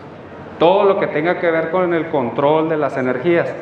todo 0.58 0.84
lo 0.84 0.98
que 0.98 1.06
tenga 1.06 1.38
que 1.38 1.48
ver 1.52 1.70
con 1.70 1.94
el 1.94 2.08
control 2.08 2.68
de 2.68 2.76
las 2.76 2.96
energías. 2.96 3.54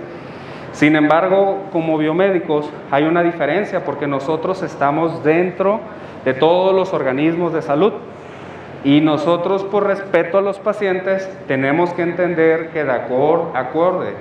Sin 0.75 0.97
embargo, 0.97 1.69
como 1.73 1.97
biomédicos 1.99 2.69
hay 2.91 3.05
una 3.05 3.23
diferencia 3.23 3.85
porque 3.85 4.09
nosotros 4.09 4.61
estamos 4.63 5.23
dentro 5.23 5.81
de 6.25 6.35
todos 6.35 6.75
los 6.75 6.93
organismos 6.93 7.53
de 7.53 7.63
salud 7.63 7.93
y 8.83 9.01
nosotros 9.01 9.63
por 9.63 9.87
respeto 9.87 10.39
a 10.39 10.41
los 10.43 10.59
pacientes 10.59 11.31
tenemos 11.47 11.93
que 11.93 12.03
entender 12.03 12.71
que 12.71 12.83
de 12.83 12.93
acorde 12.93 14.15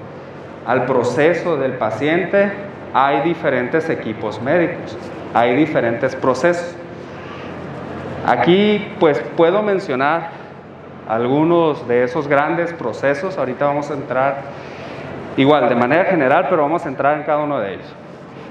al 0.68 0.86
proceso 0.86 1.58
del 1.58 1.74
paciente 1.74 2.52
hay 2.94 3.22
diferentes 3.22 3.90
equipos 3.90 4.40
médicos, 4.40 4.96
hay 5.34 5.56
diferentes 5.56 6.16
procesos. 6.16 6.76
Aquí 8.28 8.94
pues 9.00 9.20
puedo 9.36 9.64
mencionar 9.64 10.30
algunos 11.10 11.88
de 11.88 12.04
esos 12.04 12.28
grandes 12.28 12.72
procesos, 12.74 13.40
ahorita 13.40 13.66
vamos 13.66 13.90
a 13.90 13.96
entrar 13.96 14.38
igual 15.38 15.70
de 15.70 15.76
manera 15.76 16.06
general, 16.06 16.48
pero 16.50 16.64
vamos 16.64 16.86
a 16.86 16.90
entrar 16.90 17.18
en 17.18 17.24
cada 17.24 17.40
uno 17.40 17.60
de 17.60 17.76
ellos. 17.76 17.96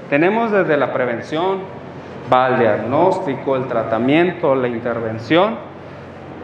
Tenemos 0.09 0.51
desde 0.51 0.77
la 0.77 0.93
prevención, 0.93 1.59
va 2.31 2.47
el 2.49 2.59
diagnóstico, 2.59 3.55
el 3.55 3.67
tratamiento, 3.67 4.55
la 4.55 4.67
intervención 4.67 5.57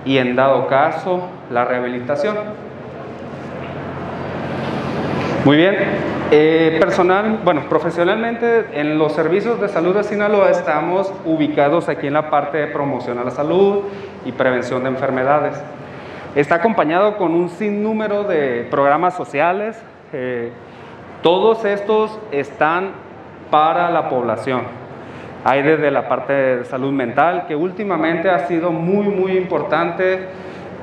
y 0.05 0.17
en 0.17 0.36
dado 0.36 0.67
caso 0.67 1.27
la 1.51 1.65
rehabilitación. 1.65 2.38
Muy 5.46 5.58
bien, 5.58 5.75
eh, 6.31 6.77
personal, 6.79 7.39
bueno, 7.43 7.63
profesionalmente 7.69 8.67
en 8.74 9.00
los 9.00 9.13
servicios 9.13 9.60
de 9.60 9.67
salud 9.67 9.96
de 9.96 10.03
Sinaloa 10.03 10.51
estamos 10.51 11.12
ubicados 11.25 11.89
aquí 11.89 12.08
en 12.08 12.13
la 12.13 12.29
parte 12.29 12.58
de 12.60 12.67
promoción 12.67 13.17
a 13.17 13.24
la 13.24 13.31
salud 13.31 13.84
y 14.25 14.31
prevención 14.31 14.84
de 14.84 14.89
enfermedades. 14.89 15.60
Está 16.36 16.55
acompañado 16.55 17.17
con 17.17 17.34
un 17.34 17.50
sinnúmero 17.50 18.25
de 18.25 18.67
programas 18.69 19.15
sociales. 19.15 19.81
Eh, 20.13 20.51
todos 21.21 21.65
estos 21.65 22.17
están 22.31 22.91
para 23.51 23.89
la 23.89 24.09
población. 24.09 24.61
Hay 25.43 25.61
desde 25.61 25.91
la 25.91 26.07
parte 26.07 26.33
de 26.33 26.65
salud 26.65 26.91
mental, 26.91 27.45
que 27.47 27.55
últimamente 27.55 28.29
ha 28.29 28.47
sido 28.47 28.71
muy, 28.71 29.07
muy 29.07 29.37
importante, 29.37 30.27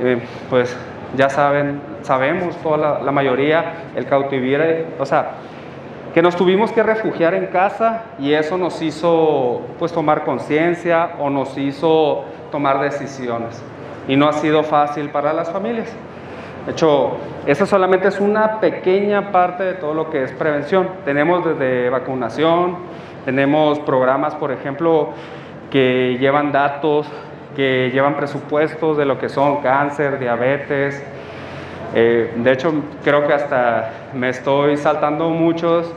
eh, 0.00 0.18
pues 0.48 0.76
ya 1.16 1.28
saben, 1.28 1.80
sabemos 2.02 2.56
toda 2.58 3.00
la, 3.00 3.12
mayoría, 3.12 3.92
el 3.94 4.06
cautiverio, 4.06 4.86
o 4.98 5.06
sea, 5.06 5.32
que 6.14 6.22
nos 6.22 6.36
tuvimos 6.36 6.72
que 6.72 6.82
refugiar 6.82 7.34
en 7.34 7.46
casa 7.46 8.04
y 8.18 8.32
eso 8.32 8.56
nos 8.56 8.80
hizo 8.80 9.62
pues 9.78 9.92
tomar 9.92 10.24
conciencia 10.24 11.10
o 11.18 11.28
nos 11.28 11.56
hizo 11.58 12.24
tomar 12.50 12.80
decisiones 12.80 13.62
y 14.08 14.16
no 14.16 14.28
ha 14.28 14.32
sido 14.32 14.62
fácil 14.62 15.10
para 15.10 15.34
las 15.34 15.50
familias. 15.50 15.94
De 16.66 16.72
hecho, 16.72 17.16
esa 17.46 17.64
solamente 17.64 18.08
es 18.08 18.20
una 18.20 18.60
pequeña 18.60 19.32
parte 19.32 19.64
de 19.64 19.74
todo 19.74 19.94
lo 19.94 20.10
que 20.10 20.24
es 20.24 20.32
prevención. 20.32 20.88
Tenemos 21.04 21.44
desde 21.44 21.88
vacunación, 21.88 22.76
tenemos 23.24 23.78
programas, 23.80 24.34
por 24.34 24.52
ejemplo, 24.52 25.10
que 25.70 26.16
llevan 26.18 26.52
datos 26.52 27.08
que 27.56 27.90
llevan 27.90 28.16
presupuestos 28.16 28.98
de 28.98 29.06
lo 29.06 29.18
que 29.18 29.30
son 29.30 29.62
cáncer, 29.62 30.18
diabetes. 30.18 31.02
Eh, 31.94 32.34
de 32.36 32.52
hecho, 32.52 32.72
creo 33.02 33.26
que 33.26 33.32
hasta 33.32 33.90
me 34.12 34.28
estoy 34.28 34.76
saltando 34.76 35.30
muchos. 35.30 35.90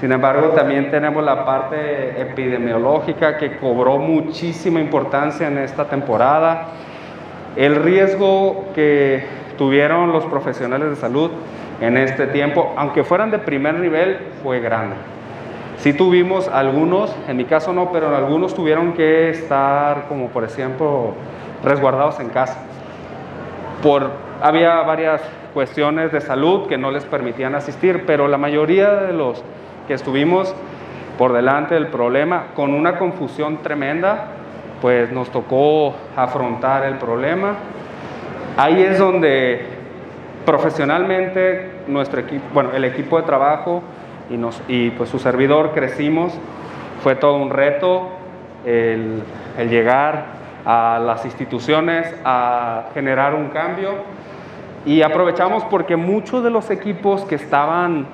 Sin 0.00 0.12
embargo, 0.12 0.48
también 0.50 0.90
tenemos 0.90 1.24
la 1.24 1.44
parte 1.46 2.20
epidemiológica 2.20 3.38
que 3.38 3.56
cobró 3.56 3.96
muchísima 3.96 4.80
importancia 4.80 5.48
en 5.48 5.58
esta 5.58 5.86
temporada. 5.86 6.66
El 7.56 7.76
riesgo 7.76 8.66
que 8.74 9.24
tuvieron 9.58 10.12
los 10.12 10.24
profesionales 10.24 10.88
de 10.90 10.96
salud 10.96 11.30
en 11.80 11.96
este 11.98 12.28
tiempo, 12.28 12.72
aunque 12.76 13.04
fueran 13.04 13.30
de 13.30 13.38
primer 13.38 13.74
nivel, 13.74 14.18
fue 14.42 14.60
grande. 14.60 14.96
Sí 15.76 15.92
tuvimos 15.92 16.48
algunos, 16.48 17.14
en 17.28 17.36
mi 17.36 17.44
caso 17.44 17.72
no, 17.72 17.92
pero 17.92 18.16
algunos 18.16 18.54
tuvieron 18.54 18.94
que 18.94 19.30
estar 19.30 20.06
como 20.08 20.28
por 20.28 20.44
ejemplo 20.44 21.12
resguardados 21.62 22.18
en 22.20 22.30
casa. 22.30 22.58
Por, 23.82 24.10
había 24.42 24.80
varias 24.82 25.20
cuestiones 25.54 26.10
de 26.10 26.20
salud 26.20 26.66
que 26.66 26.78
no 26.78 26.90
les 26.90 27.04
permitían 27.04 27.54
asistir, 27.54 28.04
pero 28.06 28.26
la 28.26 28.38
mayoría 28.38 28.94
de 28.94 29.12
los 29.12 29.44
que 29.86 29.94
estuvimos 29.94 30.54
por 31.16 31.32
delante 31.32 31.74
del 31.74 31.88
problema, 31.88 32.46
con 32.54 32.74
una 32.74 32.98
confusión 32.98 33.58
tremenda, 33.58 34.28
pues 34.80 35.12
nos 35.12 35.30
tocó 35.30 35.94
afrontar 36.16 36.84
el 36.84 36.94
problema. 36.94 37.54
Ahí 38.58 38.82
es 38.82 38.98
donde 38.98 39.60
profesionalmente 40.44 41.70
nuestro 41.86 42.18
equipo, 42.18 42.44
bueno, 42.52 42.72
el 42.74 42.84
equipo 42.84 43.16
de 43.16 43.22
trabajo 43.22 43.84
y, 44.28 44.36
nos, 44.36 44.60
y 44.66 44.90
pues 44.90 45.10
su 45.10 45.20
servidor 45.20 45.70
crecimos. 45.74 46.36
Fue 47.04 47.14
todo 47.14 47.36
un 47.36 47.50
reto 47.50 48.08
el, 48.66 49.22
el 49.56 49.70
llegar 49.70 50.24
a 50.64 50.98
las 50.98 51.24
instituciones 51.24 52.12
a 52.24 52.86
generar 52.94 53.32
un 53.32 53.50
cambio 53.50 53.90
y 54.84 55.02
aprovechamos 55.02 55.62
porque 55.66 55.94
muchos 55.94 56.42
de 56.42 56.50
los 56.50 56.68
equipos 56.70 57.24
que 57.26 57.36
estaban 57.36 58.08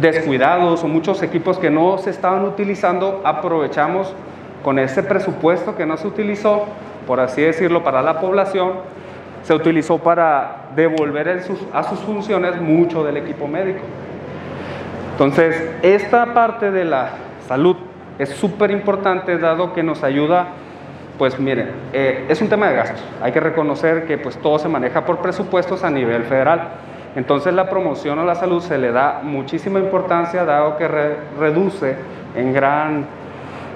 descuidados 0.00 0.82
o 0.82 0.88
muchos 0.88 1.22
equipos 1.22 1.56
que 1.60 1.70
no 1.70 1.98
se 1.98 2.10
estaban 2.10 2.44
utilizando, 2.44 3.20
aprovechamos 3.24 4.12
con 4.64 4.80
ese 4.80 5.04
presupuesto 5.04 5.76
que 5.76 5.86
no 5.86 5.96
se 5.98 6.08
utilizó, 6.08 6.64
por 7.06 7.20
así 7.20 7.42
decirlo, 7.42 7.84
para 7.84 8.02
la 8.02 8.18
población, 8.18 8.72
se 9.42 9.54
utilizó 9.54 9.98
para 9.98 10.68
devolver 10.76 11.42
a 11.72 11.82
sus 11.82 11.98
funciones 12.00 12.60
mucho 12.60 13.04
del 13.04 13.16
equipo 13.16 13.46
médico. 13.46 13.80
Entonces, 15.12 15.62
esta 15.82 16.32
parte 16.32 16.70
de 16.70 16.84
la 16.84 17.10
salud 17.46 17.76
es 18.18 18.30
súper 18.30 18.70
importante 18.70 19.38
dado 19.38 19.72
que 19.72 19.82
nos 19.82 20.02
ayuda, 20.02 20.48
pues 21.18 21.38
miren, 21.38 21.70
eh, 21.92 22.26
es 22.28 22.40
un 22.40 22.48
tema 22.48 22.68
de 22.68 22.76
gastos. 22.76 23.02
Hay 23.22 23.32
que 23.32 23.40
reconocer 23.40 24.06
que 24.06 24.18
pues 24.18 24.36
todo 24.38 24.58
se 24.58 24.68
maneja 24.68 25.04
por 25.04 25.18
presupuestos 25.18 25.84
a 25.84 25.90
nivel 25.90 26.24
federal. 26.24 26.68
Entonces 27.16 27.52
la 27.52 27.68
promoción 27.68 28.18
a 28.18 28.24
la 28.24 28.34
salud 28.34 28.62
se 28.62 28.78
le 28.78 28.92
da 28.92 29.20
muchísima 29.22 29.78
importancia 29.78 30.44
dado 30.44 30.76
que 30.76 30.86
reduce 30.86 31.96
en 32.36 32.52
gran 32.52 33.06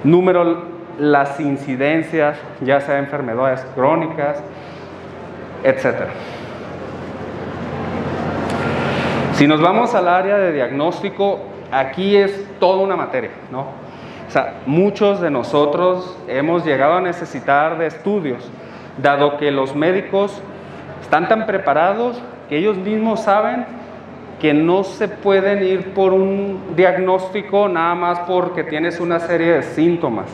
número 0.03 0.63
las 0.99 1.39
incidencias, 1.39 2.37
ya 2.61 2.79
sea 2.81 2.99
enfermedades 2.99 3.65
crónicas, 3.75 4.41
etc. 5.65 6.09
Si 9.33 9.47
nos 9.47 9.59
vamos 9.59 9.93
al 9.95 10.07
área 10.07 10.37
de 10.37 10.53
diagnóstico, 10.53 11.39
aquí 11.71 12.15
es 12.15 12.45
toda 12.59 12.81
una 12.81 12.95
materia, 12.95 13.31
¿no? 13.51 13.61
O 14.27 14.31
sea, 14.31 14.61
muchos 14.65 15.19
de 15.21 15.29
nosotros 15.29 16.17
hemos 16.27 16.65
llegado 16.65 16.93
a 16.93 17.01
necesitar 17.01 17.77
de 17.77 17.87
estudios, 17.87 18.49
dado 19.01 19.37
que 19.37 19.51
los 19.51 19.75
médicos 19.75 20.41
están 21.01 21.27
tan 21.27 21.45
preparados 21.45 22.21
que 22.49 22.57
ellos 22.57 22.77
mismos 22.77 23.21
saben 23.21 23.65
que 24.39 24.53
no 24.53 24.83
se 24.83 25.07
pueden 25.07 25.63
ir 25.63 25.93
por 25.93 26.13
un 26.13 26.75
diagnóstico 26.75 27.67
nada 27.67 27.95
más 27.95 28.19
porque 28.21 28.63
tienes 28.63 28.99
una 28.99 29.19
serie 29.19 29.53
de 29.53 29.63
síntomas. 29.63 30.25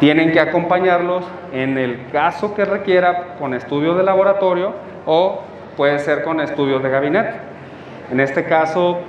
Tienen 0.00 0.32
que 0.32 0.40
acompañarlos 0.40 1.26
en 1.52 1.76
el 1.76 2.06
caso 2.10 2.54
que 2.54 2.64
requiera 2.64 3.36
con 3.38 3.52
estudios 3.52 3.98
de 3.98 4.02
laboratorio 4.02 4.72
o 5.04 5.42
puede 5.76 5.98
ser 5.98 6.24
con 6.24 6.40
estudios 6.40 6.82
de 6.82 6.88
gabinete. 6.88 7.34
En 8.10 8.18
este 8.18 8.44
caso, 8.44 9.00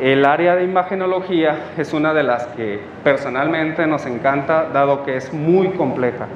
el 0.00 0.24
área 0.24 0.56
de 0.56 0.64
imagenología 0.64 1.56
es 1.78 1.92
una 1.92 2.12
de 2.12 2.24
las 2.24 2.46
que 2.48 2.80
personalmente 3.04 3.86
nos 3.86 4.06
encanta, 4.06 4.66
dado 4.72 5.04
que 5.04 5.16
es 5.16 5.32
muy 5.32 5.68
compleja. 5.68 6.26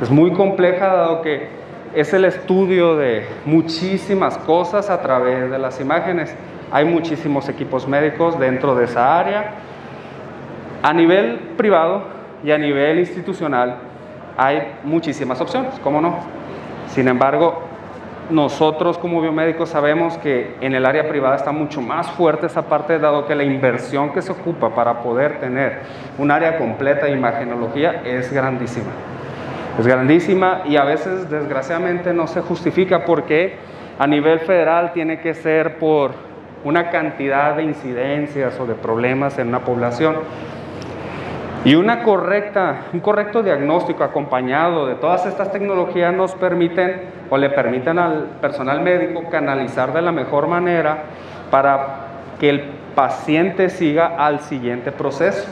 Es 0.00 0.10
muy 0.10 0.30
compleja, 0.32 0.86
dado 0.94 1.20
que 1.20 1.48
es 1.92 2.14
el 2.14 2.26
estudio 2.26 2.94
de 2.94 3.26
muchísimas 3.46 4.38
cosas 4.38 4.90
a 4.90 5.02
través 5.02 5.50
de 5.50 5.58
las 5.58 5.80
imágenes. 5.80 6.32
Hay 6.70 6.84
muchísimos 6.84 7.48
equipos 7.48 7.88
médicos 7.88 8.38
dentro 8.38 8.76
de 8.76 8.84
esa 8.84 9.18
área. 9.18 9.54
A 10.84 10.92
nivel 10.92 11.38
privado, 11.56 12.13
y 12.44 12.52
a 12.52 12.58
nivel 12.58 12.98
institucional 12.98 13.76
hay 14.36 14.74
muchísimas 14.84 15.40
opciones, 15.40 15.74
¿cómo 15.82 16.00
no? 16.00 16.18
Sin 16.88 17.08
embargo, 17.08 17.62
nosotros 18.30 18.98
como 18.98 19.20
biomédicos 19.20 19.70
sabemos 19.70 20.16
que 20.18 20.56
en 20.60 20.74
el 20.74 20.86
área 20.86 21.08
privada 21.08 21.36
está 21.36 21.52
mucho 21.52 21.80
más 21.80 22.10
fuerte 22.10 22.46
esa 22.46 22.62
parte, 22.62 22.98
dado 22.98 23.26
que 23.26 23.34
la 23.34 23.44
inversión 23.44 24.12
que 24.12 24.22
se 24.22 24.32
ocupa 24.32 24.74
para 24.74 25.02
poder 25.02 25.40
tener 25.40 25.80
un 26.18 26.30
área 26.30 26.58
completa 26.58 27.06
de 27.06 27.12
imagenología 27.12 28.02
es 28.04 28.32
grandísima. 28.32 28.90
Es 29.78 29.86
grandísima 29.86 30.62
y 30.66 30.76
a 30.76 30.84
veces 30.84 31.28
desgraciadamente 31.28 32.12
no 32.12 32.26
se 32.26 32.40
justifica 32.40 33.04
porque 33.04 33.56
a 33.98 34.06
nivel 34.06 34.40
federal 34.40 34.92
tiene 34.92 35.20
que 35.20 35.34
ser 35.34 35.78
por 35.78 36.12
una 36.64 36.90
cantidad 36.90 37.56
de 37.56 37.64
incidencias 37.64 38.58
o 38.58 38.66
de 38.66 38.74
problemas 38.74 39.38
en 39.38 39.48
una 39.48 39.60
población. 39.60 40.16
Y 41.64 41.76
una 41.76 42.02
correcta, 42.02 42.82
un 42.92 43.00
correcto 43.00 43.42
diagnóstico 43.42 44.04
acompañado 44.04 44.86
de 44.86 44.96
todas 44.96 45.24
estas 45.24 45.50
tecnologías 45.50 46.12
nos 46.12 46.34
permiten 46.34 47.08
o 47.30 47.38
le 47.38 47.48
permiten 47.48 47.98
al 47.98 48.24
personal 48.40 48.82
médico 48.82 49.30
canalizar 49.30 49.94
de 49.94 50.02
la 50.02 50.12
mejor 50.12 50.46
manera 50.46 51.04
para 51.50 52.04
que 52.38 52.50
el 52.50 52.60
paciente 52.94 53.70
siga 53.70 54.14
al 54.18 54.40
siguiente 54.40 54.92
proceso, 54.92 55.48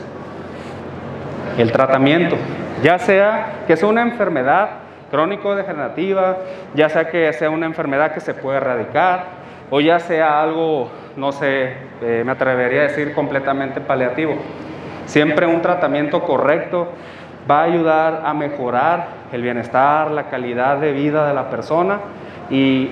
el 1.57 1.71
tratamiento, 1.71 2.35
ya 2.83 2.99
sea 2.99 3.63
que 3.65 3.75
sea 3.75 3.89
una 3.89 4.03
enfermedad 4.03 4.69
crónico-degenerativa, 5.09 6.37
ya 6.75 6.89
sea 6.89 7.09
que 7.09 7.33
sea 7.33 7.49
una 7.49 7.65
enfermedad 7.65 8.13
que 8.13 8.19
se 8.19 8.35
puede 8.35 8.57
erradicar, 8.57 9.25
o 9.71 9.81
ya 9.81 9.99
sea 9.99 10.41
algo, 10.41 10.89
no 11.17 11.31
sé, 11.31 11.73
eh, 12.01 12.23
me 12.23 12.31
atrevería 12.31 12.81
a 12.81 12.83
decir 12.83 13.13
completamente 13.13 13.81
paliativo. 13.81 14.35
Siempre 15.05 15.47
un 15.47 15.61
tratamiento 15.61 16.21
correcto 16.23 16.87
va 17.49 17.61
a 17.61 17.63
ayudar 17.63 18.23
a 18.25 18.33
mejorar 18.33 19.07
el 19.31 19.41
bienestar, 19.41 20.11
la 20.11 20.29
calidad 20.29 20.77
de 20.77 20.93
vida 20.93 21.27
de 21.27 21.33
la 21.33 21.49
persona 21.49 21.99
y 22.49 22.89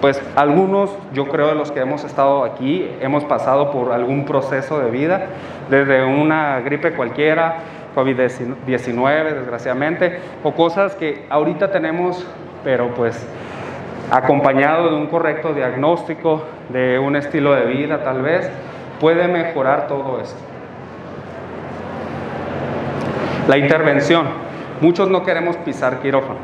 pues 0.00 0.20
algunos, 0.34 0.90
yo 1.12 1.28
creo 1.28 1.48
de 1.48 1.54
los 1.54 1.70
que 1.70 1.80
hemos 1.80 2.02
estado 2.02 2.44
aquí, 2.44 2.90
hemos 3.00 3.24
pasado 3.24 3.70
por 3.70 3.92
algún 3.92 4.24
proceso 4.24 4.80
de 4.80 4.90
vida, 4.90 5.26
desde 5.70 6.04
una 6.04 6.60
gripe 6.60 6.92
cualquiera, 6.92 7.58
COVID-19 7.94 9.34
desgraciadamente, 9.34 10.18
o 10.42 10.52
cosas 10.52 10.96
que 10.96 11.26
ahorita 11.30 11.70
tenemos, 11.70 12.26
pero 12.64 12.88
pues 12.94 13.24
acompañado 14.10 14.90
de 14.90 14.96
un 14.96 15.06
correcto 15.06 15.54
diagnóstico, 15.54 16.42
de 16.70 16.98
un 16.98 17.14
estilo 17.14 17.54
de 17.54 17.66
vida 17.66 18.02
tal 18.02 18.22
vez, 18.22 18.50
puede 18.98 19.28
mejorar 19.28 19.86
todo 19.86 20.20
esto. 20.20 20.51
La 23.48 23.58
intervención. 23.58 24.26
Muchos 24.80 25.10
no 25.10 25.24
queremos 25.24 25.56
pisar 25.56 25.98
quirófano. 25.98 26.38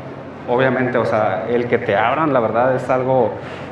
Obviamente, 0.49 0.97
o 0.97 1.05
sea, 1.05 1.45
el 1.49 1.67
que 1.67 1.77
te 1.77 1.95
abran, 1.95 2.33
la 2.33 2.41
verdad, 2.41 2.75
es 2.75 2.89
algo 2.89 3.31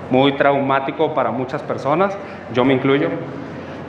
muy 0.10 0.34
traumático 0.34 1.14
para 1.14 1.32
muchas 1.32 1.62
personas, 1.62 2.18
yo 2.54 2.64
me 2.64 2.74
incluyo. 2.74 3.10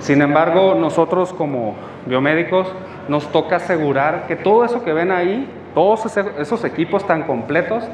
Sin 0.01 0.23
embargo, 0.23 0.75
nosotros 0.75 1.33
como 1.33 1.77
biomédicos 2.07 2.73
nos 3.09 3.31
toca 3.31 3.57
asegurar 3.57 4.27
que 4.27 4.35
todo 4.35 4.65
eso 4.65 4.83
que 4.83 4.93
ven 4.93 5.13
ahí, 5.13 5.49
todos 5.73 6.17
esos 6.17 6.65
equipos 6.65 7.07
tan 7.07 7.23
completos, 7.23 7.85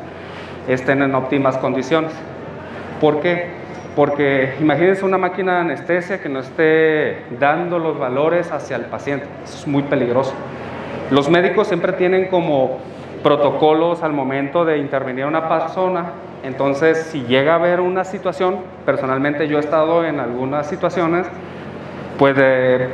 estén 0.67 1.03
en 1.03 1.15
óptimas 1.15 1.59
condiciones. 1.59 2.13
¿Por 3.03 3.21
qué? 3.21 3.49
Porque 3.95 4.55
imagínense 4.61 5.05
una 5.05 5.19
máquina 5.19 5.57
de 5.57 5.61
anestesia 5.61 6.23
que 6.23 6.31
no 6.31 6.41
esté 6.41 7.25
dando 7.39 7.79
los 7.79 7.99
valores 7.99 8.51
hacia 8.51 8.77
el 8.77 8.87
paciente. 8.87 9.27
Es 9.45 9.67
muy 9.67 9.83
peligroso. 9.83 10.33
Los 11.11 11.29
médicos 11.29 11.69
siempre 11.69 11.93
tienen 11.93 12.29
como 12.29 12.79
protocolos 13.23 14.03
al 14.03 14.13
momento 14.13 14.65
de 14.65 14.79
intervenir 14.79 15.25
a 15.25 15.29
una 15.29 15.49
persona, 15.49 16.13
entonces 16.43 16.99
si 17.11 17.23
llega 17.23 17.53
a 17.53 17.57
haber 17.57 17.81
una 17.81 18.05
situación, 18.05 18.59
personalmente 18.85 19.49
yo 19.49 19.57
he 19.59 19.61
estado 19.61 20.05
en 20.05 20.21
algunas 20.21 20.67
situaciones, 20.67 21.27
pues 22.19 22.37
de, 22.37 22.89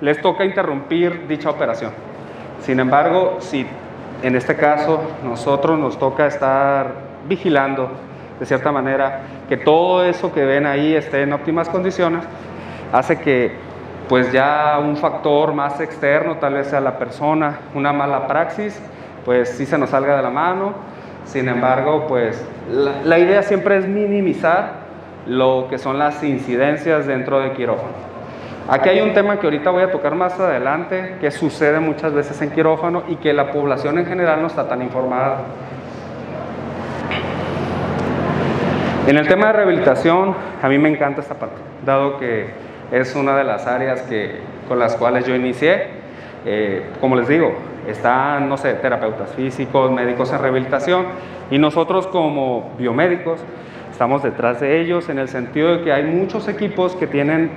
les 0.00 0.20
toca 0.20 0.44
interrumpir 0.44 1.26
dicha 1.28 1.50
operación. 1.50 1.92
Sin 2.60 2.80
embargo, 2.80 3.36
si 3.40 3.66
en 4.22 4.36
este 4.36 4.56
caso 4.56 5.00
nosotros 5.24 5.78
nos 5.78 5.98
toca 5.98 6.26
estar 6.26 6.92
vigilando 7.28 7.90
de 8.40 8.46
cierta 8.46 8.72
manera 8.72 9.20
que 9.48 9.56
todo 9.56 10.04
eso 10.04 10.32
que 10.32 10.44
ven 10.44 10.66
ahí 10.66 10.94
esté 10.94 11.22
en 11.22 11.32
óptimas 11.32 11.68
condiciones, 11.68 12.24
hace 12.92 13.18
que 13.18 13.52
pues 14.12 14.30
ya 14.30 14.78
un 14.78 14.98
factor 14.98 15.54
más 15.54 15.80
externo, 15.80 16.36
tal 16.36 16.52
vez 16.52 16.66
sea 16.66 16.82
la 16.82 16.98
persona, 16.98 17.60
una 17.74 17.94
mala 17.94 18.26
praxis, 18.26 18.78
pues 19.24 19.48
sí 19.48 19.64
se 19.64 19.78
nos 19.78 19.88
salga 19.88 20.14
de 20.18 20.22
la 20.22 20.28
mano. 20.28 20.74
Sin 21.24 21.48
embargo, 21.48 22.04
pues 22.08 22.46
la, 22.70 23.18
idea 23.18 23.42
siempre 23.42 23.78
es 23.78 23.88
minimizar 23.88 24.72
lo 25.26 25.66
que 25.70 25.78
son 25.78 25.98
las 25.98 26.22
incidencias 26.22 27.06
dentro 27.06 27.40
de 27.40 27.54
quirófano. 27.54 27.94
Aquí 28.68 28.90
hay 28.90 29.00
un 29.00 29.14
tema 29.14 29.40
que 29.40 29.46
ahorita 29.46 29.70
voy 29.70 29.82
a 29.82 29.90
tocar 29.90 30.14
más 30.14 30.38
adelante, 30.38 31.16
que 31.18 31.30
sucede 31.30 31.80
muchas 31.80 32.12
veces 32.12 32.42
en 32.42 32.50
quirófano 32.50 33.04
y 33.08 33.16
que 33.16 33.32
la 33.32 33.50
población 33.50 33.98
en 33.98 34.04
general 34.04 34.42
no 34.42 34.48
está 34.48 34.68
tan 34.68 34.82
informada. 34.82 35.38
En 39.06 39.16
el 39.16 39.26
tema 39.26 39.46
de 39.46 39.52
rehabilitación, 39.54 40.36
a 40.62 40.68
mí 40.68 40.76
me 40.76 40.90
encanta 40.90 41.22
esta 41.22 41.36
parte, 41.36 41.56
dado 41.86 42.18
que 42.18 42.71
es 42.92 43.16
una 43.16 43.36
de 43.36 43.44
las 43.44 43.66
áreas 43.66 44.02
que, 44.02 44.36
con 44.68 44.78
las 44.78 44.94
cuales 44.96 45.26
yo 45.26 45.34
inicié. 45.34 45.86
Eh, 46.44 46.84
como 47.00 47.16
les 47.16 47.26
digo, 47.26 47.54
están, 47.88 48.48
no 48.48 48.56
sé, 48.56 48.74
terapeutas 48.74 49.30
físicos, 49.30 49.90
médicos 49.90 50.32
en 50.32 50.38
rehabilitación, 50.38 51.06
y 51.50 51.58
nosotros 51.58 52.06
como 52.06 52.72
biomédicos 52.78 53.40
estamos 53.90 54.22
detrás 54.22 54.60
de 54.60 54.80
ellos 54.80 55.08
en 55.08 55.18
el 55.18 55.28
sentido 55.28 55.76
de 55.76 55.84
que 55.84 55.92
hay 55.92 56.04
muchos 56.04 56.48
equipos 56.48 56.94
que 56.94 57.06
tienen 57.06 57.50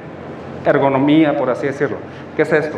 ergonomía, 0.65 1.37
por 1.37 1.49
así 1.49 1.67
decirlo. 1.67 1.97
¿Qué 2.35 2.43
es 2.43 2.53
esto? 2.53 2.77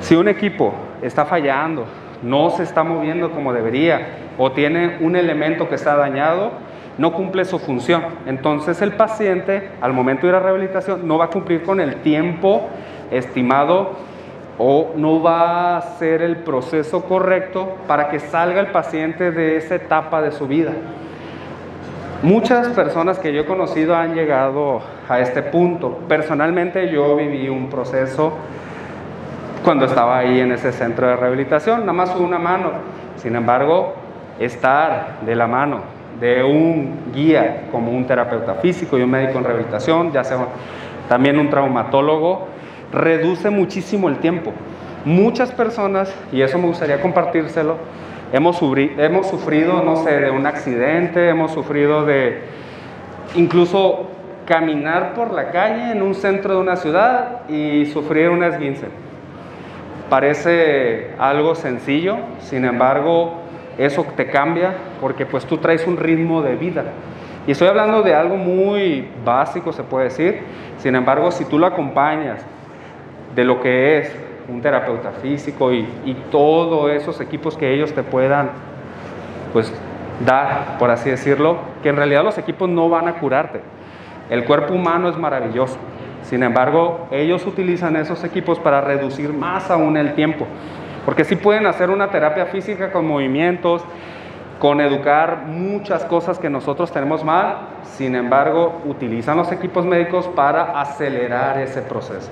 Si 0.00 0.14
un 0.14 0.28
equipo 0.28 0.72
está 1.02 1.24
fallando, 1.24 1.84
no 2.22 2.50
se 2.50 2.62
está 2.62 2.82
moviendo 2.82 3.30
como 3.30 3.52
debería 3.52 4.06
o 4.38 4.52
tiene 4.52 4.96
un 5.00 5.16
elemento 5.16 5.68
que 5.68 5.74
está 5.74 5.96
dañado, 5.96 6.52
no 6.98 7.12
cumple 7.12 7.44
su 7.44 7.58
función. 7.58 8.02
Entonces 8.26 8.82
el 8.82 8.92
paciente 8.92 9.70
al 9.80 9.92
momento 9.92 10.22
de 10.22 10.28
ir 10.28 10.34
a 10.34 10.40
rehabilitación 10.40 11.06
no 11.06 11.18
va 11.18 11.26
a 11.26 11.30
cumplir 11.30 11.62
con 11.62 11.80
el 11.80 11.96
tiempo 11.96 12.68
estimado 13.10 13.92
o 14.58 14.92
no 14.96 15.22
va 15.22 15.74
a 15.74 15.76
hacer 15.78 16.22
el 16.22 16.36
proceso 16.36 17.04
correcto 17.04 17.76
para 17.86 18.08
que 18.10 18.20
salga 18.20 18.60
el 18.60 18.68
paciente 18.68 19.30
de 19.30 19.56
esa 19.56 19.76
etapa 19.76 20.20
de 20.22 20.32
su 20.32 20.46
vida. 20.46 20.72
Muchas 22.22 22.68
personas 22.68 23.18
que 23.18 23.32
yo 23.32 23.40
he 23.40 23.46
conocido 23.46 23.96
han 23.96 24.14
llegado 24.14 24.80
a 25.08 25.18
este 25.18 25.42
punto. 25.42 25.98
Personalmente 26.08 26.88
yo 26.88 27.16
viví 27.16 27.48
un 27.48 27.68
proceso 27.68 28.34
cuando 29.64 29.86
estaba 29.86 30.18
ahí 30.18 30.40
en 30.40 30.52
ese 30.52 30.72
centro 30.72 31.08
de 31.08 31.16
rehabilitación, 31.16 31.80
nada 31.80 31.92
más 31.92 32.14
una 32.14 32.38
mano. 32.38 32.70
Sin 33.16 33.34
embargo, 33.34 33.94
estar 34.38 35.20
de 35.22 35.34
la 35.34 35.46
mano 35.46 36.01
de 36.22 36.44
un 36.44 37.10
guía 37.12 37.64
como 37.72 37.90
un 37.90 38.06
terapeuta 38.06 38.54
físico 38.54 38.96
y 38.96 39.02
un 39.02 39.10
médico 39.10 39.38
en 39.38 39.44
rehabilitación, 39.44 40.12
ya 40.12 40.22
sea 40.22 40.38
también 41.08 41.36
un 41.36 41.50
traumatólogo, 41.50 42.46
reduce 42.92 43.50
muchísimo 43.50 44.08
el 44.08 44.18
tiempo. 44.18 44.52
Muchas 45.04 45.50
personas, 45.50 46.14
y 46.30 46.42
eso 46.42 46.58
me 46.58 46.68
gustaría 46.68 47.02
compartírselo, 47.02 47.74
hemos, 48.32 48.62
hemos 48.62 49.26
sufrido, 49.26 49.82
no 49.82 49.96
sé, 49.96 50.20
de 50.20 50.30
un 50.30 50.46
accidente, 50.46 51.28
hemos 51.28 51.50
sufrido 51.50 52.04
de 52.04 52.42
incluso 53.34 54.06
caminar 54.46 55.14
por 55.14 55.32
la 55.32 55.50
calle 55.50 55.90
en 55.90 56.02
un 56.02 56.14
centro 56.14 56.54
de 56.54 56.60
una 56.60 56.76
ciudad 56.76 57.48
y 57.48 57.86
sufrir 57.86 58.28
un 58.28 58.44
esguince. 58.44 58.86
Parece 60.08 61.16
algo 61.18 61.56
sencillo, 61.56 62.18
sin 62.38 62.64
embargo, 62.64 63.40
eso 63.76 64.06
te 64.16 64.26
cambia 64.26 64.74
porque 65.02 65.26
pues 65.26 65.44
tú 65.44 65.58
traes 65.58 65.84
un 65.88 65.96
ritmo 65.96 66.42
de 66.42 66.54
vida. 66.54 66.84
Y 67.44 67.50
estoy 67.50 67.66
hablando 67.66 68.02
de 68.02 68.14
algo 68.14 68.36
muy 68.36 69.08
básico, 69.24 69.72
se 69.72 69.82
puede 69.82 70.04
decir. 70.04 70.42
Sin 70.78 70.94
embargo, 70.94 71.32
si 71.32 71.44
tú 71.44 71.58
lo 71.58 71.66
acompañas 71.66 72.40
de 73.34 73.44
lo 73.44 73.60
que 73.60 73.98
es 73.98 74.16
un 74.48 74.62
terapeuta 74.62 75.10
físico 75.20 75.72
y, 75.72 75.88
todos 76.30 76.92
esos 76.92 77.20
equipos 77.20 77.56
que 77.56 77.74
ellos 77.74 77.92
te 77.92 78.04
puedan 78.04 78.50
pues 79.52 79.74
dar, 80.24 80.78
por 80.78 80.90
así 80.90 81.10
decirlo, 81.10 81.58
que 81.82 81.88
en 81.88 81.96
realidad 81.96 82.22
los 82.22 82.38
equipos 82.38 82.68
no 82.68 82.88
van 82.88 83.08
a 83.08 83.14
curarte. 83.14 83.60
El 84.30 84.44
cuerpo 84.44 84.72
humano 84.72 85.08
es 85.08 85.18
maravilloso. 85.18 85.78
Sin 86.22 86.44
embargo, 86.44 87.08
ellos 87.10 87.44
utilizan 87.44 87.96
esos 87.96 88.22
equipos 88.22 88.60
para 88.60 88.80
reducir 88.80 89.32
más 89.32 89.68
aún 89.68 89.96
el 89.96 90.14
tiempo. 90.14 90.46
Porque 91.04 91.24
sí 91.24 91.34
pueden 91.34 91.66
hacer 91.66 91.90
una 91.90 92.08
terapia 92.12 92.46
física 92.46 92.92
con 92.92 93.04
movimientos, 93.04 93.84
con 94.58 94.80
educar 94.80 95.44
muchas 95.46 96.04
cosas 96.04 96.38
que 96.38 96.48
nosotros 96.48 96.92
tenemos 96.92 97.24
mal, 97.24 97.56
sin 97.84 98.14
embargo, 98.14 98.80
utilizan 98.84 99.36
los 99.36 99.50
equipos 99.52 99.84
médicos 99.84 100.28
para 100.28 100.80
acelerar 100.80 101.58
ese 101.58 101.82
proceso 101.82 102.30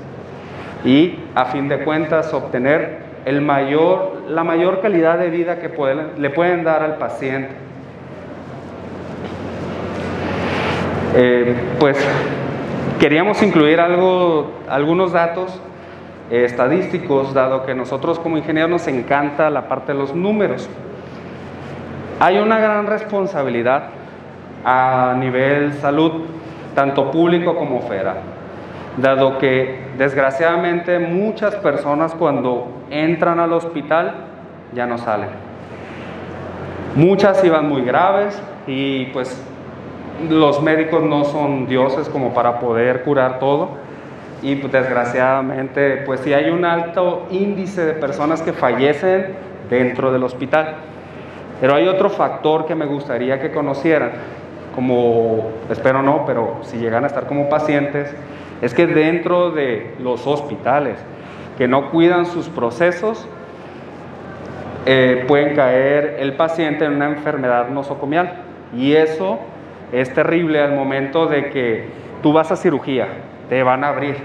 y 0.85 1.19
a 1.35 1.47
fin 1.47 1.69
de 1.69 1.85
cuentas 1.85 2.33
obtener 2.33 3.11
la 3.27 4.45
mayor 4.45 4.81
calidad 4.81 5.19
de 5.19 5.31
vida 5.31 5.59
que 5.59 5.71
le 6.17 6.31
pueden 6.31 6.65
dar 6.65 6.83
al 6.83 6.97
paciente. 6.97 7.51
Eh, 11.17 11.55
pues 11.79 11.99
queríamos 12.99 13.43
incluir 13.43 13.81
algunos 13.81 15.13
datos 15.13 15.61
eh, 16.31 16.45
estadísticos, 16.45 17.35
dado 17.35 17.67
que 17.67 17.75
nosotros 17.75 18.19
como 18.19 18.39
ingenieros 18.39 18.71
nos 18.71 18.87
encanta 18.87 19.51
la 19.51 19.69
parte 19.69 19.93
de 19.93 19.99
los 19.99 20.15
números. 20.15 20.69
Hay 22.21 22.39
una 22.39 22.61
gran 22.61 22.87
responsabilidad 22.87 23.89
a 24.65 25.15
nivel 25.19 25.73
salud, 25.75 26.27
tanto 26.75 27.11
público 27.11 27.57
como 27.57 27.83
federal 27.83 28.19
dado 28.97 29.39
que 29.39 29.79
desgraciadamente 29.97 30.99
muchas 30.99 31.55
personas 31.57 32.15
cuando 32.15 32.83
entran 32.91 33.39
al 33.41 33.53
hospital 33.53 34.15
ya 34.75 34.87
no 34.87 34.99
salen. 34.99 35.29
Muchas 36.95 37.45
iban 37.45 37.69
muy 37.69 37.83
graves 37.83 38.41
y 38.67 39.07
pues 39.07 39.43
los 40.29 40.63
médicos 40.63 41.03
no 41.03 41.25
son 41.25 41.67
dioses 41.67 42.09
como 42.09 42.35
para 42.35 42.59
poder 42.59 43.03
curar 43.03 43.39
todo 43.39 43.71
y 44.43 44.57
pues, 44.57 44.73
desgraciadamente 44.73 46.03
pues 46.05 46.21
sí 46.21 46.33
hay 46.33 46.51
un 46.51 46.65
alto 46.65 47.27
índice 47.31 47.85
de 47.85 47.93
personas 47.95 48.43
que 48.43 48.53
fallecen 48.53 49.35
dentro 49.69 50.13
del 50.13 50.25
hospital. 50.25 50.77
Pero 51.61 51.75
hay 51.75 51.89
otro 51.89 52.11
factor 52.11 52.67
que 52.67 52.75
me 52.75 52.87
gustaría 52.87 53.41
que 53.41 53.51
conocieran, 53.51 54.13
como 54.75 55.51
espero 55.69 56.03
no, 56.03 56.25
pero 56.27 56.59
si 56.63 56.79
llegan 56.79 57.05
a 57.05 57.07
estar 57.09 57.27
como 57.27 57.49
pacientes, 57.49 58.15
es 58.63 58.75
que 58.75 58.87
dentro 58.87 59.51
de 59.51 59.95
los 60.01 60.27
hospitales 60.27 60.97
que 61.59 61.69
no 61.69 61.91
cuidan 61.91 62.25
sus 62.25 62.49
procesos, 62.49 63.29
eh, 64.87 65.25
pueden 65.29 65.55
caer 65.55 66.17
el 66.21 66.33
paciente 66.33 66.87
en 66.87 66.95
una 66.95 67.07
enfermedad 67.07 67.69
nosocomial. 67.69 68.33
Y 68.75 68.95
eso 68.95 69.39
es 69.93 70.13
terrible 70.15 70.61
al 70.61 70.73
momento 70.73 71.27
de 71.27 71.51
que 71.51 71.89
tú 72.23 72.33
vas 72.33 72.51
a 72.51 72.57
cirugía, 72.57 73.09
te 73.49 73.63
van 73.63 73.85
a 73.85 73.89
abrir. 73.89 74.17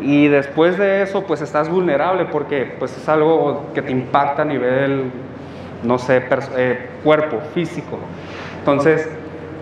Y 0.00 0.28
después 0.28 0.76
de 0.76 1.02
eso, 1.02 1.24
pues 1.24 1.40
estás 1.40 1.68
vulnerable 1.68 2.26
porque 2.26 2.74
pues, 2.78 2.96
es 2.96 3.08
algo 3.08 3.66
que 3.74 3.82
te 3.82 3.92
impacta 3.92 4.42
a 4.42 4.44
nivel, 4.44 5.10
no 5.86 5.98
sé, 5.98 6.22
eh, 6.56 6.90
cuerpo, 7.04 7.38
físico. 7.54 7.98
Entonces, 8.58 9.08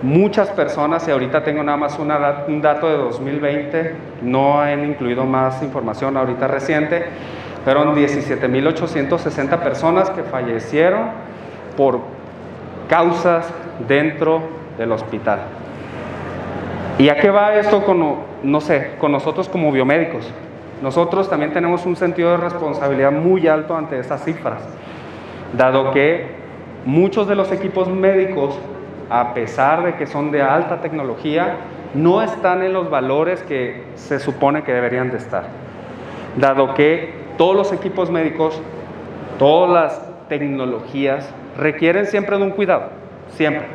muchas 0.03 0.49
personas, 0.51 1.07
y 1.07 1.11
ahorita 1.11 1.45
tengo 1.45 1.63
nada 1.63 1.77
más 1.77 1.99
un 1.99 2.61
dato 2.63 2.89
de 2.89 2.97
2020, 2.97 3.95
no 4.23 4.61
han 4.61 4.85
incluido 4.85 5.25
más 5.25 5.63
información 5.63 6.17
ahorita 6.17 6.49
reciente, 6.49 7.05
fueron 7.65 7.95
17.860 7.95 9.59
personas 9.61 10.11
que 10.11 10.23
fallecieron 10.23 11.09
por 11.77 12.01
causas 12.89 13.47
dentro 13.89 14.43
del 14.79 14.93
hospital. 14.93 15.41
¿Y 16.99 17.09
a 17.09 17.17
qué 17.17 17.31
va 17.31 17.55
esto 17.57 17.85
con, 17.85 18.17
no 18.43 18.61
sé, 18.61 18.93
con 18.99 19.11
nosotros 19.13 19.49
como 19.49 19.73
biomédicos? 19.73 20.31
Nosotros 20.83 21.31
también 21.31 21.53
tenemos 21.53 21.87
un 21.87 21.97
sentido 21.97 22.31
de 22.33 22.37
responsabilidad 22.37 23.11
muy 23.11 23.49
alto 23.49 23.77
ante 23.77 23.99
estas 23.99 24.23
cifras, 24.25 24.63
dado 25.57 25.91
que 25.93 26.27
muchos 26.85 27.27
de 27.29 27.35
los 27.35 27.51
equipos 27.53 27.89
médicos 27.89 28.59
a 29.11 29.35
pesar 29.35 29.85
de 29.85 29.95
que 29.97 30.07
son 30.07 30.31
de 30.31 30.43
alta 30.43 30.81
tecnología, 30.81 31.57
no 31.95 32.23
están 32.23 32.63
en 32.63 32.73
los 32.73 32.91
valores 32.91 33.43
que 33.43 33.85
se 33.95 34.19
supone 34.19 34.63
que 34.63 34.73
deberían 34.73 35.11
de 35.11 35.19
estar. 35.19 35.45
Dado 36.37 36.75
que 36.75 37.15
todos 37.37 37.55
los 37.55 37.73
equipos 37.73 38.11
médicos, 38.11 38.61
todas 39.39 39.71
las 39.71 40.29
tecnologías 40.29 41.33
requieren 41.57 42.07
siempre 42.07 42.37
de 42.39 42.45
un 42.45 42.51
cuidado, 42.51 42.91
siempre. 43.29 43.67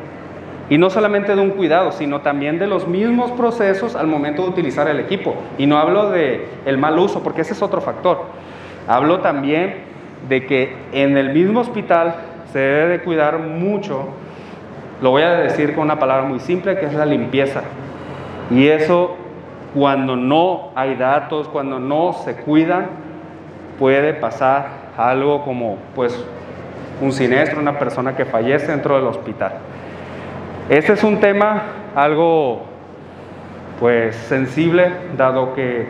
Y 0.68 0.78
no 0.78 0.90
solamente 0.90 1.34
de 1.34 1.40
un 1.40 1.50
cuidado, 1.50 1.90
sino 1.90 2.20
también 2.20 2.58
de 2.58 2.66
los 2.66 2.86
mismos 2.86 3.32
procesos 3.32 3.96
al 3.96 4.06
momento 4.06 4.42
de 4.42 4.50
utilizar 4.50 4.86
el 4.88 5.00
equipo. 5.00 5.34
Y 5.58 5.66
no 5.66 5.78
hablo 5.78 6.10
de 6.10 6.46
mal 6.78 6.98
uso, 6.98 7.22
porque 7.22 7.40
ese 7.40 7.54
es 7.54 7.62
otro 7.62 7.80
factor. 7.80 8.22
Hablo 8.86 9.20
también 9.20 9.89
de 10.28 10.46
que 10.46 10.76
en 10.92 11.16
el 11.16 11.30
mismo 11.32 11.60
hospital 11.60 12.14
se 12.52 12.58
debe 12.58 12.88
de 12.88 13.02
cuidar 13.02 13.38
mucho 13.38 14.08
lo 15.00 15.12
voy 15.12 15.22
a 15.22 15.30
decir 15.30 15.74
con 15.74 15.84
una 15.84 15.98
palabra 15.98 16.24
muy 16.24 16.40
simple, 16.40 16.78
que 16.78 16.84
es 16.84 16.92
la 16.92 17.06
limpieza. 17.06 17.62
Y 18.50 18.68
eso, 18.68 19.16
cuando 19.74 20.14
no 20.14 20.72
hay 20.74 20.94
datos, 20.96 21.48
cuando 21.48 21.78
no 21.78 22.12
se 22.12 22.36
cuidan, 22.36 22.86
puede 23.78 24.12
pasar 24.12 24.90
algo 24.98 25.42
como 25.42 25.78
pues 25.94 26.22
un 27.00 27.12
siniestro, 27.12 27.60
una 27.60 27.78
persona 27.78 28.14
que 28.14 28.26
fallece 28.26 28.66
dentro 28.66 28.96
del 28.96 29.06
hospital. 29.06 29.52
Este 30.68 30.92
es 30.92 31.02
un 31.02 31.18
tema 31.18 31.62
algo 31.94 32.66
pues 33.78 34.14
sensible, 34.14 34.92
dado 35.16 35.54
que 35.54 35.86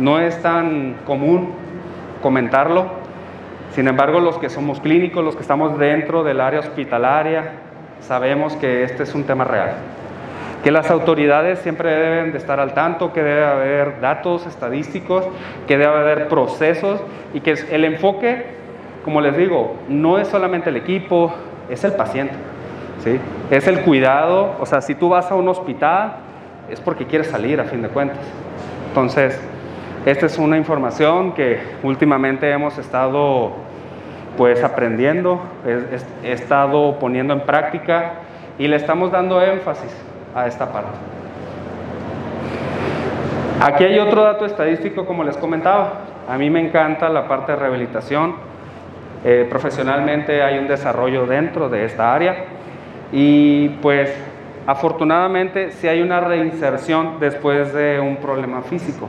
no 0.00 0.18
es 0.18 0.42
tan 0.42 0.96
común 1.06 1.52
comentarlo. 2.20 2.97
Sin 3.78 3.86
embargo, 3.86 4.18
los 4.18 4.38
que 4.38 4.48
somos 4.48 4.80
clínicos, 4.80 5.24
los 5.24 5.36
que 5.36 5.42
estamos 5.42 5.78
dentro 5.78 6.24
del 6.24 6.40
área 6.40 6.58
hospitalaria, 6.58 7.52
sabemos 8.00 8.56
que 8.56 8.82
este 8.82 9.04
es 9.04 9.14
un 9.14 9.22
tema 9.22 9.44
real. 9.44 9.70
Que 10.64 10.72
las 10.72 10.90
autoridades 10.90 11.60
siempre 11.60 11.94
deben 11.94 12.32
de 12.32 12.38
estar 12.38 12.58
al 12.58 12.74
tanto, 12.74 13.12
que 13.12 13.22
debe 13.22 13.44
haber 13.44 14.00
datos 14.00 14.48
estadísticos, 14.48 15.24
que 15.68 15.78
debe 15.78 15.96
haber 15.96 16.26
procesos 16.26 17.00
y 17.32 17.38
que 17.38 17.52
el 17.70 17.84
enfoque, 17.84 18.46
como 19.04 19.20
les 19.20 19.36
digo, 19.36 19.76
no 19.88 20.18
es 20.18 20.26
solamente 20.26 20.70
el 20.70 20.76
equipo, 20.76 21.32
es 21.70 21.84
el 21.84 21.92
paciente. 21.92 22.34
¿sí? 23.04 23.20
Es 23.48 23.68
el 23.68 23.82
cuidado, 23.82 24.56
o 24.58 24.66
sea, 24.66 24.80
si 24.80 24.96
tú 24.96 25.10
vas 25.10 25.30
a 25.30 25.36
un 25.36 25.46
hospital, 25.46 26.16
es 26.68 26.80
porque 26.80 27.06
quieres 27.06 27.28
salir 27.28 27.60
a 27.60 27.64
fin 27.64 27.82
de 27.82 27.90
cuentas. 27.90 28.18
Entonces, 28.88 29.40
esta 30.04 30.26
es 30.26 30.36
una 30.36 30.56
información 30.56 31.32
que 31.32 31.60
últimamente 31.84 32.50
hemos 32.50 32.76
estado 32.76 33.67
pues 34.38 34.62
aprendiendo, 34.62 35.42
he, 35.66 36.32
estado 36.32 37.00
poniendo 37.00 37.34
en 37.34 37.40
práctica 37.40 38.12
y 38.56 38.68
le 38.68 38.76
estamos 38.76 39.10
dando 39.10 39.42
énfasis 39.42 39.92
a 40.32 40.46
esta 40.46 40.72
parte. 40.72 40.96
Aquí 43.60 43.82
hay 43.82 43.98
otro 43.98 44.22
dato 44.22 44.46
estadístico, 44.46 45.04
como 45.04 45.24
les 45.24 45.36
comentaba. 45.36 45.94
A 46.28 46.38
mí 46.38 46.48
me 46.50 46.60
encanta 46.60 47.08
la 47.08 47.26
parte 47.26 47.50
de 47.52 47.58
rehabilitación. 47.58 48.36
Eh, 49.24 49.44
profesionalmente 49.50 50.40
hay 50.40 50.58
un 50.58 50.68
desarrollo 50.68 51.26
dentro 51.26 51.68
de 51.68 51.84
esta 51.84 52.14
área 52.14 52.44
y 53.10 53.70
pues 53.82 54.14
afortunadamente 54.68 55.72
sí 55.72 55.88
hay 55.88 56.00
una 56.00 56.20
reinserción 56.20 57.18
después 57.18 57.72
de 57.74 57.98
un 57.98 58.18
problema 58.18 58.62
físico. 58.62 59.08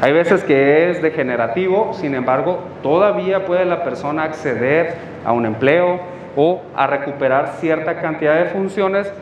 Hay 0.00 0.12
veces 0.12 0.44
que 0.44 0.90
es 0.90 1.02
degenerativo, 1.02 1.92
sin 1.92 2.14
embargo, 2.14 2.60
todavía 2.82 3.44
puede 3.44 3.64
la 3.64 3.82
persona 3.82 4.22
acceder 4.22 4.94
a 5.24 5.32
un 5.32 5.44
empleo 5.44 5.98
o 6.36 6.62
a 6.76 6.86
recuperar 6.86 7.54
cierta 7.58 8.00
cantidad 8.00 8.36
de 8.36 8.44
funciones 8.46 9.12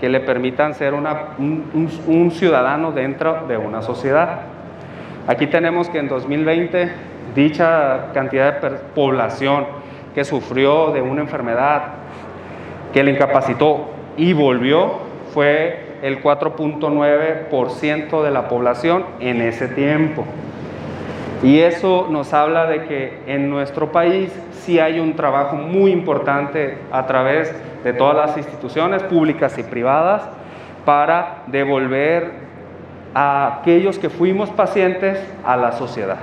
que 0.00 0.08
le 0.08 0.18
permitan 0.18 0.74
ser 0.74 0.92
un, 0.92 2.30
ciudadano 2.32 2.90
dentro 2.90 3.46
de 3.46 3.56
una 3.56 3.80
sociedad. 3.80 4.40
Aquí 5.28 5.46
tenemos 5.46 5.88
que 5.88 5.98
en 5.98 6.08
2020 6.08 6.90
dicha 7.36 8.06
cantidad 8.12 8.60
de 8.60 8.70
población 8.92 9.66
que 10.16 10.24
sufrió 10.24 10.90
de 10.90 11.00
una 11.00 11.20
enfermedad 11.20 11.82
que 12.92 13.04
le 13.04 13.12
incapacitó 13.12 13.90
y 14.16 14.32
volvió 14.32 14.98
fue 15.32 15.83
el 16.04 16.22
4.9% 16.22 18.22
de 18.22 18.30
la 18.30 18.46
población 18.46 19.06
en 19.20 19.40
ese 19.40 19.68
tiempo. 19.68 20.26
Y 21.42 21.60
eso 21.60 22.08
nos 22.10 22.34
habla 22.34 22.66
de 22.66 22.84
que 22.84 23.22
en 23.26 23.48
nuestro 23.48 23.90
país 23.90 24.30
sí 24.52 24.78
hay 24.78 25.00
un 25.00 25.16
trabajo 25.16 25.56
muy 25.56 25.92
importante 25.92 26.76
a 26.92 27.06
través 27.06 27.54
de 27.82 27.94
todas 27.94 28.14
las 28.14 28.36
instituciones 28.36 29.02
públicas 29.02 29.56
y 29.56 29.62
privadas 29.62 30.28
para 30.84 31.44
devolver 31.46 32.32
a 33.14 33.60
aquellos 33.60 33.98
que 33.98 34.10
fuimos 34.10 34.50
pacientes 34.50 35.18
a 35.42 35.56
la 35.56 35.72
sociedad. 35.72 36.18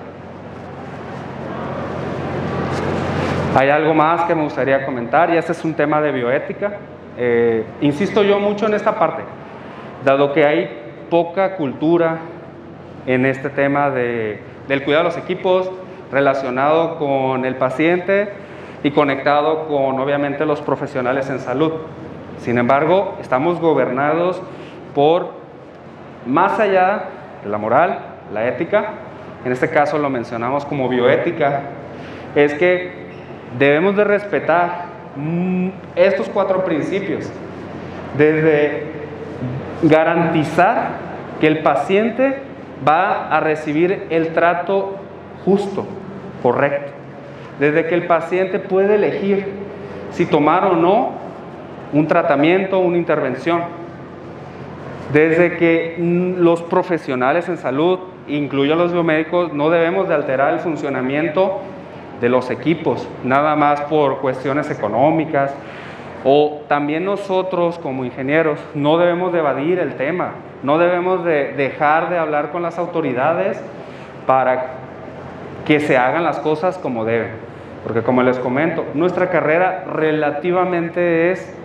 Hay 3.56 3.70
algo 3.70 3.96
más 3.96 4.26
que 4.26 4.36
me 4.36 4.44
gustaría 4.44 4.86
comentar 4.86 5.34
y 5.34 5.38
este 5.38 5.54
es 5.54 5.66
un 5.66 5.74
tema 5.74 6.00
de 6.02 6.12
bioética. 6.12 6.74
Eh, 7.18 7.66
insisto 7.82 8.22
yo 8.22 8.40
mucho 8.40 8.68
en 8.68 8.76
esta 8.76 9.00
parte, 9.00 9.24
dado 10.04 10.34
que 10.34 10.46
hay 10.46 10.70
poca 11.10 11.56
cultura 11.56 12.20
en 13.06 13.26
este 13.26 13.50
tema 13.50 13.90
de, 13.90 14.40
del 14.68 14.84
cuidado 14.84 15.04
de 15.04 15.10
los 15.10 15.18
equipos 15.18 15.70
relacionado 16.12 16.98
con 16.98 17.46
el 17.46 17.56
paciente 17.56 18.30
y 18.84 18.92
conectado 18.92 19.68
con 19.68 20.00
obviamente 20.00 20.46
los 20.46 20.62
profesionales 20.62 21.30
en 21.30 21.40
salud. 21.40 21.74
Sin 22.40 22.58
embargo, 22.58 23.18
estamos 23.22 23.60
gobernados 23.60 24.42
por 24.96 25.32
más 26.26 26.60
allá 26.60 27.06
de 27.44 27.50
la 27.50 27.58
moral, 27.58 28.00
la 28.34 28.48
ética, 28.48 28.94
en 29.46 29.52
este 29.52 29.70
caso 29.70 29.98
lo 29.98 30.10
mencionamos 30.10 30.66
como 30.66 30.88
bioética, 30.88 31.62
es 32.36 32.54
que 32.54 32.92
debemos 33.58 33.96
de 33.96 34.04
respetar 34.04 34.86
mm, 35.16 35.70
estos 35.96 36.30
cuatro 36.30 36.64
principios, 36.64 37.30
desde 38.18 39.01
garantizar 39.84 40.90
que 41.40 41.48
el 41.48 41.60
paciente 41.60 42.40
va 42.88 43.30
a 43.30 43.40
recibir 43.40 44.08
el 44.10 44.34
trato 44.34 44.96
justo, 45.46 45.86
correcto, 46.42 46.92
desde 47.60 47.88
que 47.88 47.96
el 47.96 48.08
paciente 48.08 48.60
puede 48.60 48.96
elegir 48.96 49.46
si 50.12 50.26
tomar 50.26 50.66
o 50.66 50.76
no 50.76 51.12
un 51.94 52.08
tratamiento, 52.08 52.80
una 52.80 52.98
intervención, 52.98 53.62
desde 55.12 55.58
que 55.58 55.96
mm, 55.98 56.42
los 56.42 56.62
profesionales 56.62 57.50
en 57.50 57.58
salud, 57.58 58.00
incluyo 58.28 58.76
los 58.76 58.94
biomédicos, 58.94 59.54
no 59.54 59.70
debemos 59.70 60.08
de 60.08 60.16
alterar 60.16 60.54
el 60.54 60.60
funcionamiento 60.60 61.60
de 62.22 62.30
los 62.30 62.50
equipos, 62.50 63.08
nada 63.24 63.56
más 63.56 63.82
por 63.82 64.20
cuestiones 64.20 64.70
económicas, 64.70 65.54
o 66.24 66.62
también 66.68 67.06
nosotros 67.06 67.80
como 67.80 68.06
ingenieros 68.06 68.60
no 68.76 68.98
debemos 68.98 69.34
de 69.34 69.40
evadir 69.40 69.80
el 69.80 69.96
tema, 69.96 70.34
no 70.64 70.78
debemos 70.78 71.24
de 71.26 71.54
dejar 71.54 72.10
de 72.10 72.18
hablar 72.18 72.52
con 72.52 72.62
las 72.62 72.78
autoridades 72.78 73.62
para 74.28 74.74
que 75.66 75.80
se 75.80 75.98
hagan 75.98 76.24
las 76.24 76.40
cosas 76.40 76.78
como 76.78 77.06
deben. 77.06 77.32
Porque 77.84 78.04
como 78.04 78.22
les 78.22 78.38
comento, 78.38 78.86
nuestra 78.94 79.30
carrera 79.30 79.86
relativamente 79.92 81.32
es 81.32 81.58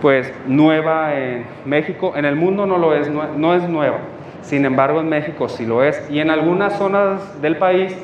pues 0.00 0.32
nueva 0.46 1.14
en 1.14 1.44
México, 1.64 2.14
en 2.16 2.24
el 2.24 2.36
mundo 2.36 2.66
no 2.66 2.78
lo 2.78 2.94
es, 2.94 3.10
no 3.10 3.54
es 3.54 3.68
nueva. 3.68 3.98
Sin 4.42 4.66
embargo, 4.66 5.00
en 5.00 5.08
México 5.08 5.48
sí 5.48 5.64
lo 5.64 5.82
es 5.82 6.06
y 6.10 6.20
en 6.20 6.30
algunas 6.30 6.76
zonas 6.76 7.40
del 7.40 7.56
país 7.56 7.96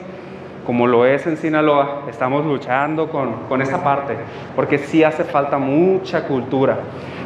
como 0.71 0.87
lo 0.87 1.05
es 1.05 1.27
en 1.27 1.37
Sinaloa, 1.37 2.03
estamos 2.09 2.47
luchando 2.47 3.09
con, 3.11 3.49
con 3.49 3.61
esa 3.61 3.83
parte, 3.83 4.15
porque 4.55 4.79
sí 4.79 5.03
hace 5.03 5.25
falta 5.25 5.59
mucha 5.59 6.29
cultura. 6.29 6.77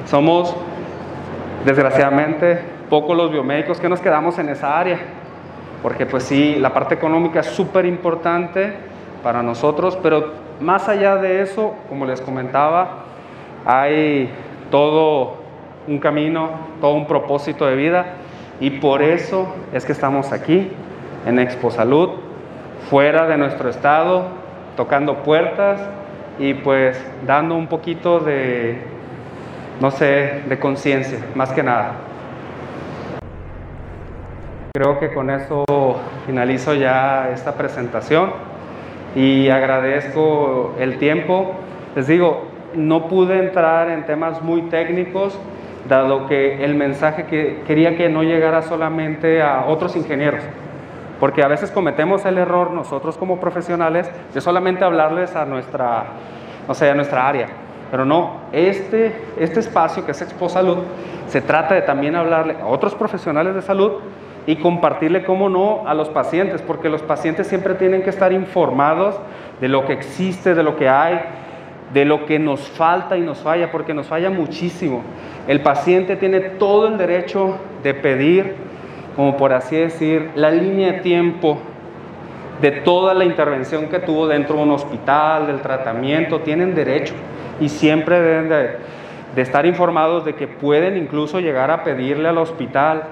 Somos, 0.07 0.57
desgraciadamente, 1.67 2.59
pocos 2.89 3.15
los 3.15 3.31
biomédicos 3.31 3.79
que 3.81 3.91
nos 3.91 4.01
quedamos 4.01 4.39
en 4.39 4.49
esa 4.49 4.79
área, 4.81 4.99
porque 5.83 6.07
pues 6.07 6.23
sí, 6.23 6.57
la 6.59 6.73
parte 6.73 6.95
económica 6.95 7.41
es 7.41 7.49
súper 7.49 7.85
importante 7.85 8.73
para 9.23 9.43
nosotros, 9.43 9.99
pero 10.03 10.33
más 10.63 10.89
allá 10.89 11.17
de 11.17 11.43
eso, 11.43 11.75
como 11.91 12.07
les 12.07 12.23
comentaba, 12.23 13.05
hay 13.67 14.31
todo 14.71 15.35
un 15.87 15.99
camino, 15.99 16.49
todo 16.81 16.95
un 16.95 17.07
propósito 17.07 17.67
de 17.67 17.77
vida, 17.77 18.07
y 18.59 18.71
por 18.71 19.03
eso 19.03 19.55
es 19.75 19.85
que 19.85 19.93
estamos 19.93 20.33
aquí 20.33 20.71
en 21.27 21.39
Expo 21.39 21.71
Salud 21.71 22.25
fuera 22.91 23.27
de 23.27 23.37
nuestro 23.37 23.69
estado, 23.69 24.27
tocando 24.77 25.23
puertas 25.23 25.81
y 26.39 26.55
pues 26.55 27.03
dando 27.27 27.55
un 27.55 27.67
poquito 27.67 28.21
de, 28.21 28.79
no 29.81 29.91
sé, 29.91 30.43
de 30.49 30.59
conciencia, 30.59 31.19
más 31.35 31.53
que 31.53 31.63
nada. 31.63 31.93
Creo 34.73 34.99
que 34.99 35.13
con 35.13 35.31
eso 35.31 35.65
finalizo 36.27 36.75
ya 36.75 37.31
esta 37.33 37.55
presentación 37.55 38.33
y 39.15 39.49
agradezco 39.49 40.75
el 40.81 40.99
tiempo. 40.99 41.53
Les 41.95 42.09
digo, 42.09 42.49
no 42.75 43.07
pude 43.07 43.39
entrar 43.39 43.89
en 43.89 44.05
temas 44.05 44.43
muy 44.43 44.63
técnicos, 44.63 45.39
dado 45.89 46.27
que 46.27 46.65
el 46.65 46.75
mensaje 46.75 47.27
que 47.27 47.63
quería 47.67 47.97
que 47.97 48.09
no 48.09 48.25
llegara 48.25 48.63
solamente 48.63 49.43
a 49.43 49.67
otros 49.67 49.95
ingenieros, 49.95 50.43
porque 51.25 51.43
a 51.43 51.49
veces 51.49 51.71
cometemos 51.71 52.27
el 52.27 52.37
error 52.37 52.73
nosotros 52.73 53.17
como 53.17 53.41
profesionales 53.41 54.11
de 54.35 54.43
solamente 54.43 54.85
hablarles 54.85 55.35
a 55.35 55.47
nuestra, 55.47 56.05
no 56.69 56.75
sé, 56.75 56.91
a 56.91 56.95
nuestra 56.95 57.27
área. 57.27 57.47
Pero 57.91 58.05
no, 58.05 58.41
este, 58.53 59.23
este 59.39 59.61
espacio 59.61 60.05
que 60.05 60.11
es 60.11 60.21
Expo 60.21 60.51
Salud 60.51 60.81
se 61.29 61.41
trata 61.41 61.77
de 61.77 61.81
también 61.81 62.15
hablarle 62.15 62.57
a 62.61 62.67
otros 62.67 62.95
profesionales 62.95 63.55
de 63.55 63.63
salud 63.63 64.01
y 64.47 64.57
compartirle, 64.57 65.25
cómo 65.25 65.49
no, 65.49 65.89
a 65.89 65.95
los 65.95 66.11
pacientes, 66.11 66.61
porque 66.61 66.91
los 66.91 67.01
pacientes 67.01 67.47
siempre 67.47 67.73
tienen 67.73 68.03
que 68.03 68.11
estar 68.11 68.31
informados 68.31 69.19
de 69.63 69.69
lo 69.69 69.87
que 69.87 69.95
existe, 69.95 70.55
de 70.55 70.63
lo 70.63 70.77
que 70.77 70.91
hay, 70.91 71.23
de 71.95 72.05
lo 72.05 72.27
que 72.27 72.39
nos 72.39 72.69
falta 72.69 73.17
y 73.17 73.23
nos 73.23 73.39
falla, 73.39 73.73
porque 73.73 73.95
nos 73.95 74.09
falla 74.09 74.29
muchísimo. 74.29 75.01
El 75.49 75.63
paciente 75.63 76.17
tiene 76.17 76.41
todo 76.41 76.87
el 76.87 76.99
derecho 76.99 77.57
de 77.83 77.95
pedir 77.95 78.74
como 79.17 79.37
por 79.37 79.53
así 79.53 79.77
decir, 79.77 80.31
la 80.35 80.51
línea 80.51 80.93
de 80.93 81.01
tiempo 81.01 81.59
de 82.61 82.71
toda 82.71 83.15
la 83.15 83.25
intervención 83.25 83.89
que 83.89 83.99
tuvo 83.99 84.27
dentro 84.27 84.57
de 84.57 84.63
un 84.63 84.71
hospital, 84.71 85.47
del 85.47 85.61
tratamiento, 85.61 86.41
tienen 86.41 86.75
derecho 86.75 87.15
y 87.61 87.69
siempre 87.69 88.21
deben 88.21 88.49
de, 88.49 89.43
estar 89.43 89.67
informados 89.67 90.25
de 90.25 90.35
que 90.35 90.47
pueden 90.47 90.97
incluso 90.97 91.41
llegar 91.41 91.71
a 91.71 91.85
pedirle 91.85 92.29
al 92.29 92.39
hospital 92.39 93.03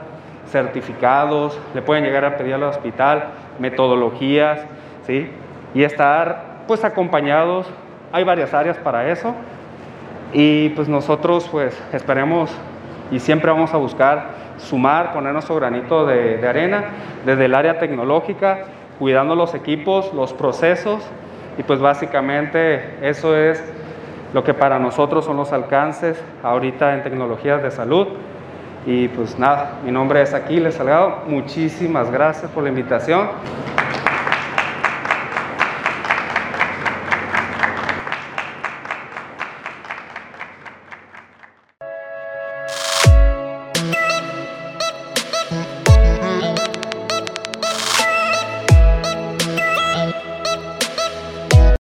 certificados, 0.46 1.58
le 1.74 1.82
pueden 1.82 2.04
llegar 2.04 2.24
a 2.24 2.36
pedir 2.36 2.54
al 2.54 2.62
hospital 2.64 3.24
metodologías, 3.58 4.60
¿sí? 5.06 5.28
Y 5.74 5.82
estar 5.82 6.62
pues 6.66 6.84
acompañados, 6.84 7.66
hay 8.12 8.24
varias 8.24 8.54
áreas 8.54 8.76
para 8.78 9.10
eso 9.10 9.34
y 10.32 10.70
pues 10.70 10.88
nosotros 10.88 11.48
pues 11.50 11.80
esperemos 11.92 12.50
y 13.12 13.20
siempre 13.20 13.50
vamos 13.50 13.72
a 13.74 13.76
buscar 13.76 14.30
sumar, 14.56 15.12
poner 15.12 15.32
nuestro 15.32 15.54
granito 15.56 16.06
de, 16.06 16.46
arena 16.48 16.84
desde 17.24 17.44
el 17.44 17.54
área 17.54 17.78
tecnológica, 17.78 18.64
cuidando 18.98 19.36
los 19.36 19.54
equipos, 19.54 20.12
los 20.14 20.32
procesos 20.32 21.02
Y 21.58 21.62
pues 21.64 21.80
básicamente 21.80 22.96
eso 23.02 23.36
es 23.36 23.62
lo 24.32 24.42
que 24.42 24.54
para 24.54 24.78
nosotros 24.78 25.26
son 25.26 25.36
los 25.36 25.52
alcances 25.52 26.18
ahorita 26.42 26.94
en 26.94 27.02
tecnologías 27.02 27.62
de 27.62 27.70
salud. 27.70 28.08
Y 28.86 29.08
pues 29.08 29.38
nada, 29.38 29.78
mi 29.84 29.92
nombre 29.92 30.22
es 30.22 30.32
Aquiles 30.32 30.76
Salgado. 30.76 31.18
Muchísimas 31.26 32.10
gracias 32.10 32.50
por 32.50 32.62
la 32.62 32.70
invitación. 32.70 33.28